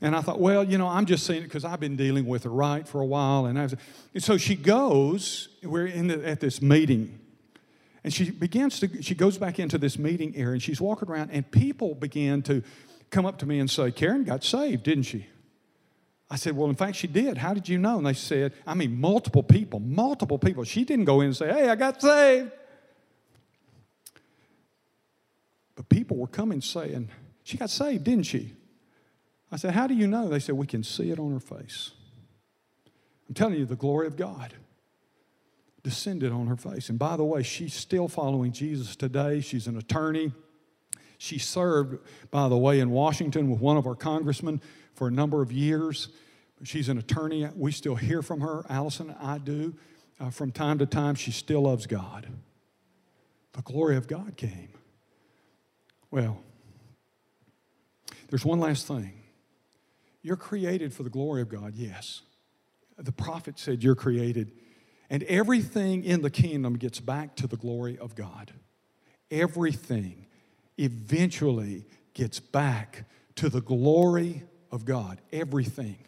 [0.00, 2.44] And I thought, well, you know, I'm just saying it because I've been dealing with
[2.44, 3.46] her, right, for a while.
[3.46, 3.74] And, I was,
[4.14, 7.18] and so she goes, we're in the, at this meeting.
[8.04, 11.30] And she begins to, she goes back into this meeting area and she's walking around,
[11.32, 12.62] and people began to
[13.10, 15.26] come up to me and say, Karen got saved, didn't she?
[16.30, 17.38] I said, Well, in fact, she did.
[17.38, 17.98] How did you know?
[17.98, 20.64] And they said, I mean, multiple people, multiple people.
[20.64, 22.50] She didn't go in and say, Hey, I got saved.
[25.76, 27.10] But people were coming saying,
[27.44, 28.54] She got saved, didn't she?
[29.50, 30.28] I said, How do you know?
[30.28, 31.92] They said, We can see it on her face.
[33.28, 34.54] I'm telling you, the glory of God
[35.82, 36.88] descended on her face.
[36.88, 39.40] And by the way, she's still following Jesus today.
[39.40, 40.32] She's an attorney.
[41.18, 41.98] She served,
[42.30, 44.60] by the way, in Washington with one of our congressmen
[44.94, 46.08] for a number of years.
[46.64, 47.48] She's an attorney.
[47.54, 48.64] We still hear from her.
[48.68, 49.74] Allison, I do.
[50.18, 52.26] Uh, from time to time, she still loves God.
[53.52, 54.70] The glory of God came.
[56.10, 56.40] Well,
[58.28, 59.12] there's one last thing.
[60.26, 62.22] You're created for the glory of God, yes.
[62.98, 64.50] The prophet said you're created,
[65.08, 68.50] and everything in the kingdom gets back to the glory of God.
[69.30, 70.26] Everything
[70.78, 73.04] eventually gets back
[73.36, 75.20] to the glory of God.
[75.32, 75.98] Everything.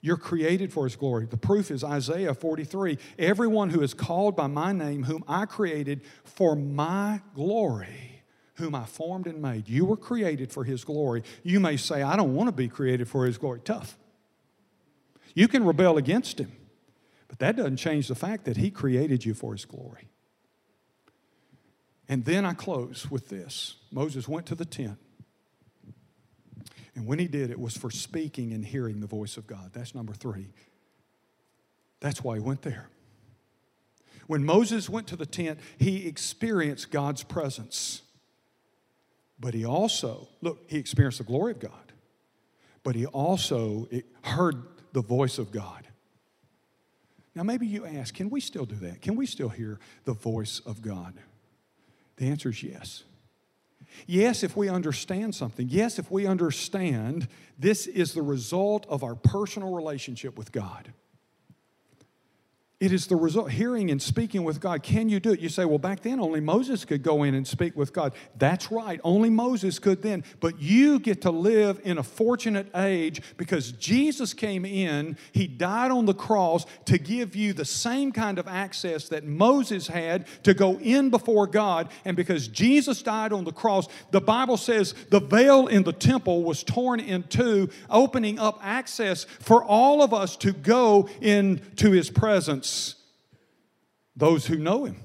[0.00, 1.26] You're created for His glory.
[1.26, 6.02] The proof is Isaiah 43 Everyone who is called by my name, whom I created
[6.22, 8.13] for my glory,
[8.54, 9.68] whom I formed and made.
[9.68, 11.22] You were created for His glory.
[11.42, 13.60] You may say, I don't want to be created for His glory.
[13.64, 13.96] Tough.
[15.34, 16.52] You can rebel against Him,
[17.28, 20.08] but that doesn't change the fact that He created you for His glory.
[22.08, 24.98] And then I close with this Moses went to the tent.
[26.94, 29.70] And when he did, it was for speaking and hearing the voice of God.
[29.72, 30.52] That's number three.
[31.98, 32.88] That's why he went there.
[34.26, 38.02] When Moses went to the tent, he experienced God's presence.
[39.44, 41.92] But he also, look, he experienced the glory of God,
[42.82, 43.86] but he also
[44.22, 44.62] heard
[44.94, 45.86] the voice of God.
[47.34, 49.02] Now, maybe you ask, can we still do that?
[49.02, 51.12] Can we still hear the voice of God?
[52.16, 53.04] The answer is yes.
[54.06, 55.68] Yes, if we understand something.
[55.68, 57.28] Yes, if we understand
[57.58, 60.90] this is the result of our personal relationship with God.
[62.80, 64.82] It is the result, hearing and speaking with God.
[64.82, 65.38] Can you do it?
[65.38, 68.14] You say, well, back then only Moses could go in and speak with God.
[68.36, 70.24] That's right, only Moses could then.
[70.40, 75.92] But you get to live in a fortunate age because Jesus came in, He died
[75.92, 80.52] on the cross to give you the same kind of access that Moses had to
[80.52, 81.90] go in before God.
[82.04, 86.42] And because Jesus died on the cross, the Bible says the veil in the temple
[86.42, 92.10] was torn in two, opening up access for all of us to go into His
[92.10, 92.94] presence presence.
[94.16, 94.96] Those who know him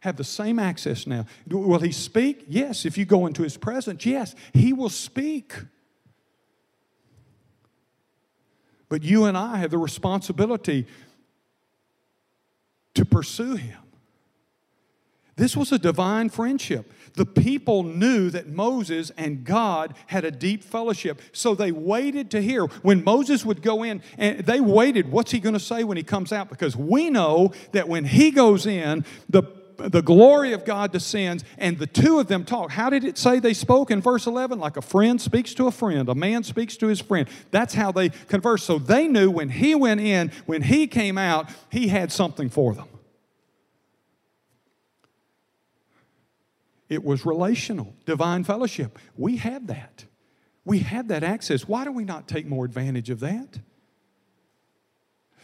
[0.00, 1.26] have the same access now.
[1.48, 2.44] Will he speak?
[2.48, 2.84] Yes.
[2.84, 5.54] If you go into his presence, yes, he will speak.
[8.88, 10.86] But you and I have the responsibility
[12.94, 13.78] to pursue him.
[15.36, 16.92] This was a divine friendship.
[17.14, 22.42] The people knew that Moses and God had a deep fellowship, so they waited to
[22.42, 22.66] hear.
[22.82, 26.02] When Moses would go in, and they waited, what's he going to say when he
[26.02, 26.48] comes out?
[26.48, 29.42] Because we know that when he goes in, the
[29.76, 32.70] the glory of God descends, and the two of them talk.
[32.70, 34.58] How did it say they spoke in verse 11?
[34.58, 37.28] Like a friend speaks to a friend, a man speaks to his friend.
[37.50, 38.62] That's how they converse.
[38.62, 42.74] So they knew when he went in, when he came out, he had something for
[42.74, 42.86] them.
[46.94, 48.98] It was relational, divine fellowship.
[49.16, 50.04] We have that.
[50.64, 51.68] We have that access.
[51.68, 53.58] Why do we not take more advantage of that?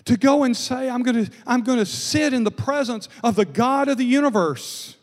[0.06, 3.36] To go and say, I'm going to, I'm going to sit in the presence of
[3.36, 4.96] the God of the universe.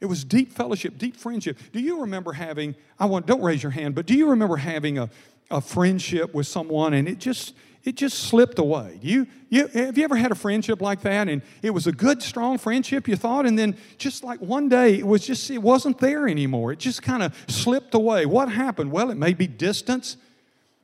[0.00, 1.58] It was deep fellowship, deep friendship.
[1.72, 4.96] Do you remember having, I want, don't raise your hand, but do you remember having
[4.96, 5.10] a,
[5.50, 7.54] a friendship with someone and it just,
[7.84, 8.98] it just slipped away.
[9.00, 12.22] You, you, have you ever had a friendship like that and it was a good,
[12.22, 15.98] strong friendship, you thought, and then just like one day it was just, it wasn't
[15.98, 16.72] there anymore.
[16.72, 18.26] It just kind of slipped away.
[18.26, 18.90] What happened?
[18.90, 20.16] Well, it may be distance,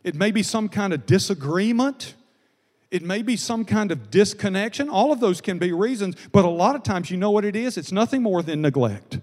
[0.03, 2.15] it may be some kind of disagreement.
[2.91, 4.89] It may be some kind of disconnection.
[4.89, 7.57] All of those can be reasons, but a lot of times you know what it
[7.57, 7.77] is?
[7.77, 9.19] It's nothing more than neglect.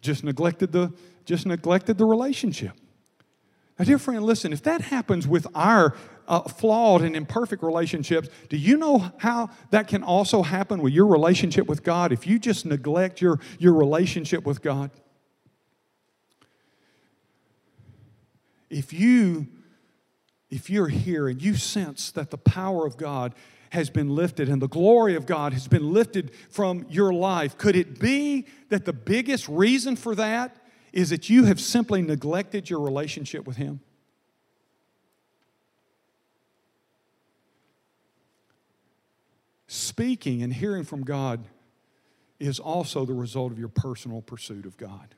[0.00, 0.92] Just neglected the,
[1.24, 2.70] just neglected the relationship.
[3.78, 5.96] Now, dear friend, listen, if that happens with our
[6.28, 11.06] uh, flawed and imperfect relationships, do you know how that can also happen with your
[11.06, 14.90] relationship with God if you just neglect your, your relationship with God?
[18.68, 19.46] If you
[20.48, 23.34] if you're here and you sense that the power of God
[23.70, 27.74] has been lifted and the glory of God has been lifted from your life, could
[27.76, 30.56] it be that the biggest reason for that
[30.92, 33.80] is that you have simply neglected your relationship with Him?
[39.66, 41.44] Speaking and hearing from God
[42.38, 45.14] is also the result of your personal pursuit of God.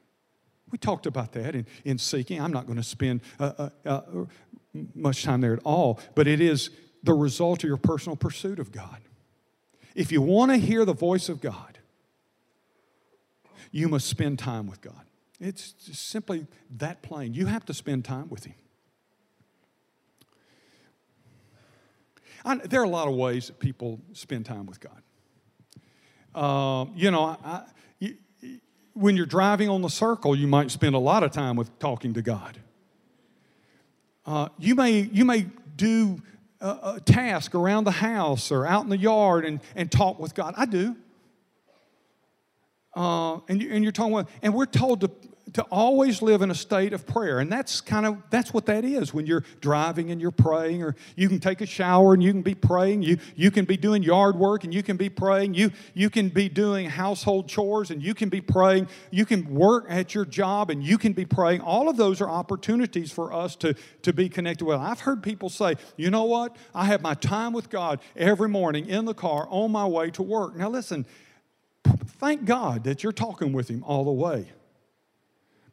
[0.70, 2.40] We talked about that in, in seeking.
[2.40, 4.00] I'm not going to spend uh, uh, uh,
[4.94, 6.70] much time there at all, but it is
[7.02, 8.98] the result of your personal pursuit of God.
[9.94, 11.78] If you want to hear the voice of God,
[13.70, 15.04] you must spend time with God.
[15.40, 16.46] It's simply
[16.76, 17.34] that plain.
[17.34, 18.54] You have to spend time with Him.
[22.44, 25.02] I, there are a lot of ways that people spend time with God.
[26.40, 27.62] Um, you know, I,
[27.98, 28.16] you,
[28.94, 32.14] when you're driving on the circle, you might spend a lot of time with talking
[32.14, 32.58] to God.
[34.26, 36.20] Uh, you may you may do
[36.60, 40.34] a, a, task around the house or out in the yard and, and talk with
[40.34, 40.54] God.
[40.56, 40.96] I do.
[42.94, 45.10] Uh, and, you, and you're talking about, and we're told to
[45.54, 47.38] to always live in a state of prayer.
[47.38, 49.14] And that's kind of that's what that is.
[49.14, 52.42] When you're driving and you're praying or you can take a shower and you can
[52.42, 53.02] be praying.
[53.02, 55.54] You you can be doing yard work and you can be praying.
[55.54, 58.88] You you can be doing household chores and you can be praying.
[59.10, 61.60] You can work at your job and you can be praying.
[61.60, 64.78] All of those are opportunities for us to to be connected with.
[64.78, 66.56] I've heard people say you know what?
[66.74, 70.22] I have my time with god every morning in the car on my way to
[70.22, 70.56] work.
[70.56, 71.06] Now listen
[72.18, 74.50] thank god that you're talking with him all the way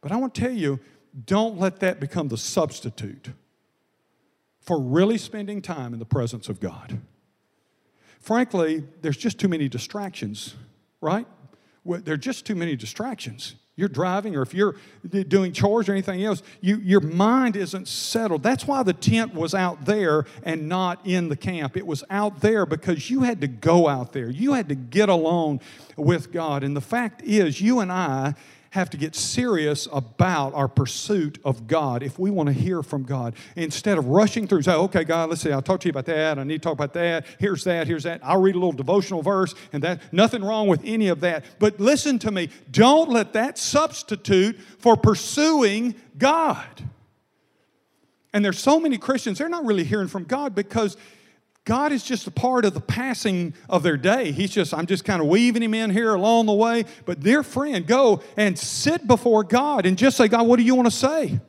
[0.06, 0.78] but I want to tell you,
[1.24, 3.30] don't let that become the substitute
[4.60, 7.00] for really spending time in the presence of God.
[8.20, 10.54] Frankly, there's just too many distractions,
[11.00, 11.26] right?
[11.84, 13.56] There are just too many distractions.
[13.74, 14.76] You're driving, or if you're
[15.08, 18.44] doing chores or anything else, you, your mind isn't settled.
[18.44, 21.76] That's why the tent was out there and not in the camp.
[21.76, 24.30] It was out there because you had to go out there.
[24.30, 25.58] You had to get alone
[25.96, 26.62] with God.
[26.62, 28.36] And the fact is, you and I
[28.76, 33.04] have to get serious about our pursuit of God if we want to hear from
[33.04, 33.34] God.
[33.56, 36.38] Instead of rushing through, say, okay, God, let's see, I'll talk to you about that.
[36.38, 37.24] I need to talk about that.
[37.40, 38.20] Here's that, here's that.
[38.22, 40.12] I'll read a little devotional verse and that.
[40.12, 41.46] Nothing wrong with any of that.
[41.58, 42.50] But listen to me.
[42.70, 46.66] Don't let that substitute for pursuing God.
[48.34, 50.98] And there's so many Christians, they're not really hearing from God because
[51.66, 54.30] God is just a part of the passing of their day.
[54.30, 56.84] He's just, I'm just kind of weaving him in here along the way.
[57.04, 60.76] But, dear friend, go and sit before God and just say, God, what do you
[60.76, 61.40] want to say?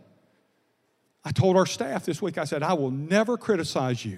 [1.23, 4.17] I told our staff this week, I said, I will never criticize you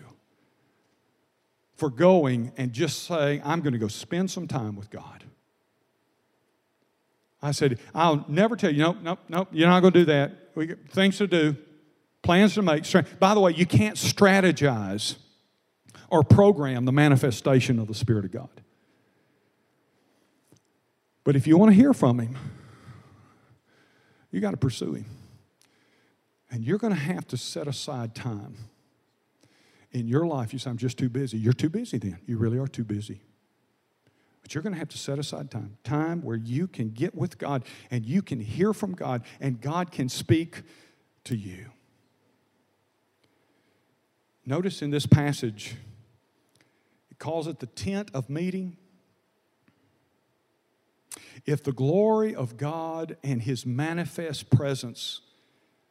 [1.76, 5.26] for going and just saying, I'm going to go spend some time with God.
[7.42, 10.32] I said, I'll never tell you, nope, nope, nope, you're not going to do that.
[10.56, 11.58] We got things to do,
[12.22, 12.86] plans to make.
[13.20, 15.18] By the way, you can't strategize
[16.12, 18.50] or program the manifestation of the Spirit of God.
[21.24, 22.38] But if you want to hear from Him,
[24.32, 25.06] you got to pursue Him.
[26.52, 28.56] And you're going to have to set aside time
[29.92, 30.54] in your life.
[30.54, 31.38] You say, I'm just too busy.
[31.38, 32.18] You're too busy then.
[32.26, 33.22] You really are too busy.
[34.42, 37.38] But you're going to have to set aside time time where you can get with
[37.38, 40.64] God and you can hear from God and God can speak
[41.26, 41.68] to you.
[44.46, 45.76] Notice in this passage,
[47.20, 48.78] calls it the tent of meeting.
[51.46, 55.22] If the glory of God and His manifest presence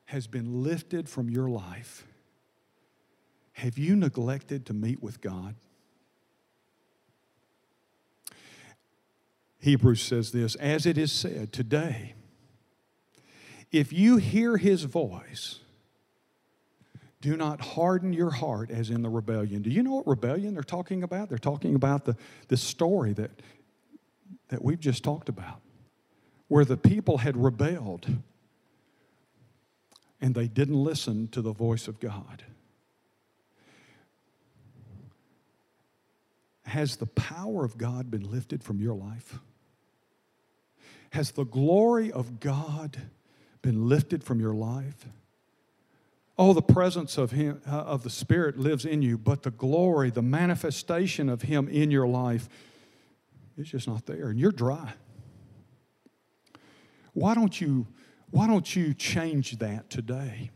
[0.06, 2.06] has been lifted from your life,
[3.52, 5.54] have you neglected to meet with God?
[9.60, 12.14] Hebrews says this as it is said today,
[13.70, 15.60] if you hear His voice,
[17.20, 19.62] do not harden your heart as in the rebellion.
[19.62, 21.28] Do you know what rebellion they're talking about?
[21.28, 22.16] They're talking about the,
[22.48, 23.30] the story that,
[24.48, 25.60] that we've just talked about,
[26.46, 28.06] where the people had rebelled
[30.20, 32.44] and they didn't listen to the voice of God.
[36.64, 39.38] Has the power of God been lifted from your life?
[41.10, 42.98] Has the glory of God
[43.62, 45.06] been lifted from your life?
[46.38, 50.10] Oh, the presence of Him, uh, of the Spirit lives in you, but the glory,
[50.10, 52.48] the manifestation of Him in your life
[53.56, 54.92] is just not there, and you're dry.
[57.12, 57.88] Why don't you,
[58.30, 60.50] why don't you change that today?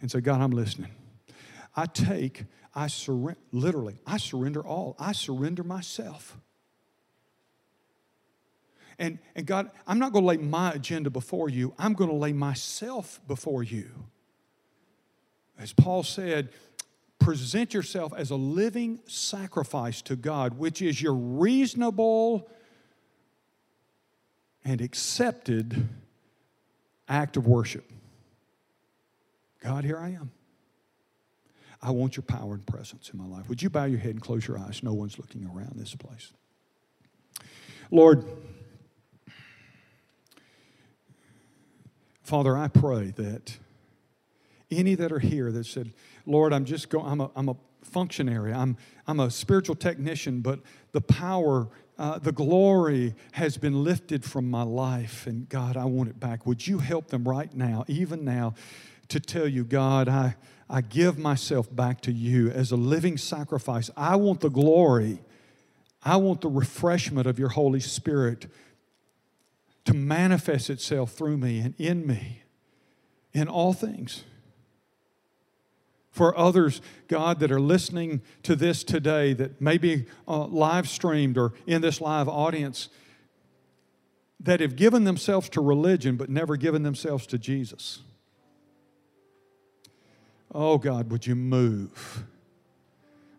[0.00, 0.92] And say, God, I'm listening.
[1.76, 4.96] I take, I surrender, literally, I surrender all.
[4.98, 6.38] I surrender myself.
[8.98, 11.74] And, and God, I'm not going to lay my agenda before you.
[11.78, 14.06] I'm going to lay myself before you.
[15.62, 16.48] As Paul said,
[17.20, 22.50] present yourself as a living sacrifice to God, which is your reasonable
[24.64, 25.88] and accepted
[27.08, 27.88] act of worship.
[29.62, 30.32] God, here I am.
[31.80, 33.48] I want your power and presence in my life.
[33.48, 34.82] Would you bow your head and close your eyes?
[34.82, 36.32] No one's looking around this place.
[37.92, 38.24] Lord,
[42.24, 43.58] Father, I pray that
[44.78, 45.92] any that are here that said,
[46.26, 50.60] Lord, I'm just going, I'm a, I'm a functionary, I'm, I'm a spiritual technician, but
[50.92, 51.68] the power
[51.98, 56.46] uh, the glory has been lifted from my life, and God, I want it back.
[56.46, 58.54] Would you help them right now, even now,
[59.08, 60.36] to tell you, God, I,
[60.68, 63.90] I give myself back to you as a living sacrifice.
[63.96, 65.20] I want the glory,
[66.02, 68.46] I want the refreshment of your Holy Spirit
[69.84, 72.42] to manifest itself through me and in me
[73.32, 74.24] in all things.
[76.12, 81.38] For others, God, that are listening to this today, that may be uh, live streamed
[81.38, 82.90] or in this live audience,
[84.38, 88.00] that have given themselves to religion but never given themselves to Jesus.
[90.54, 92.24] Oh God, would you move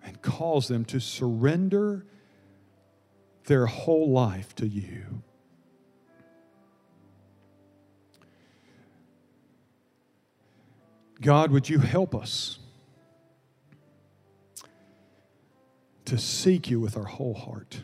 [0.03, 2.07] and cause them to surrender
[3.45, 5.21] their whole life to you?
[11.21, 12.57] God, would you help us
[16.05, 17.81] to seek you with our whole heart?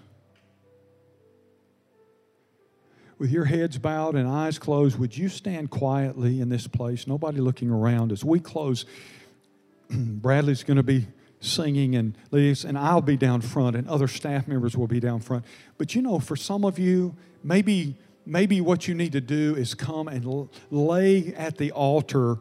[3.17, 7.39] With your heads bowed and eyes closed, would you stand quietly in this place, nobody
[7.39, 8.85] looking around as we close?
[9.89, 11.07] Bradley's going to be
[11.41, 15.19] singing and leading and I'll be down front, and other staff members will be down
[15.19, 15.45] front.
[15.77, 19.73] But you know, for some of you, maybe maybe what you need to do is
[19.73, 22.37] come and lay at the altar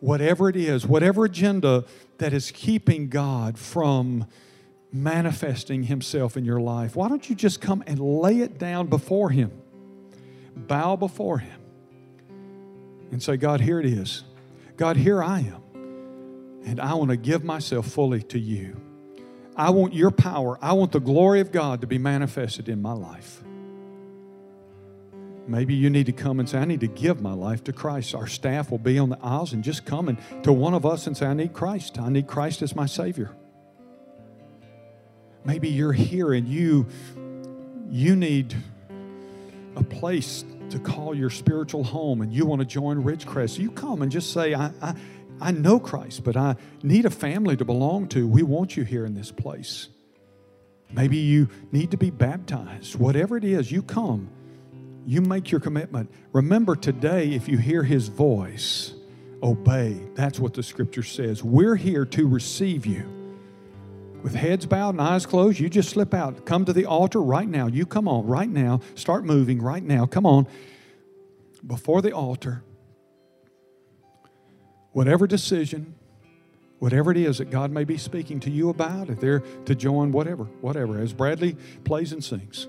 [0.00, 1.84] whatever it is, whatever agenda
[2.18, 4.26] that is keeping God from
[4.92, 6.96] manifesting Himself in your life.
[6.96, 9.50] Why don't you just come and lay it down before Him?
[10.56, 11.60] Bow before Him
[13.10, 14.24] and say, God, here it is.
[14.76, 15.62] God, here I am
[16.66, 18.80] and I want to give myself fully to you.
[19.56, 20.58] I want your power.
[20.60, 23.42] I want the glory of God to be manifested in my life.
[25.46, 28.16] Maybe you need to come and say, I need to give my life to Christ.
[28.16, 31.06] Our staff will be on the aisles and just come and to one of us
[31.06, 32.00] and say, I need Christ.
[32.00, 33.34] I need Christ as my Savior.
[35.46, 36.86] Maybe you're here and you
[37.88, 38.54] you need
[39.76, 43.58] a place to call your spiritual home and you want to join Ridgecrest.
[43.58, 44.94] You come and just say, I, I
[45.40, 48.26] I know Christ, but I need a family to belong to.
[48.26, 49.88] We want you here in this place.
[50.90, 52.96] Maybe you need to be baptized.
[52.96, 54.30] Whatever it is, you come.
[55.04, 56.10] You make your commitment.
[56.32, 58.94] Remember today, if you hear his voice,
[59.42, 60.00] obey.
[60.14, 61.44] That's what the scripture says.
[61.44, 63.15] We're here to receive you.
[64.26, 66.44] With heads bowed and eyes closed, you just slip out.
[66.44, 67.68] Come to the altar right now.
[67.68, 68.80] You come on right now.
[68.96, 70.04] Start moving right now.
[70.04, 70.48] Come on.
[71.64, 72.64] Before the altar
[74.90, 75.94] whatever decision,
[76.80, 80.10] whatever it is that God may be speaking to you about, if they're to join
[80.10, 80.98] whatever, whatever.
[80.98, 82.66] As Bradley plays and sings,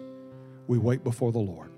[0.68, 1.72] we wait before the Lord.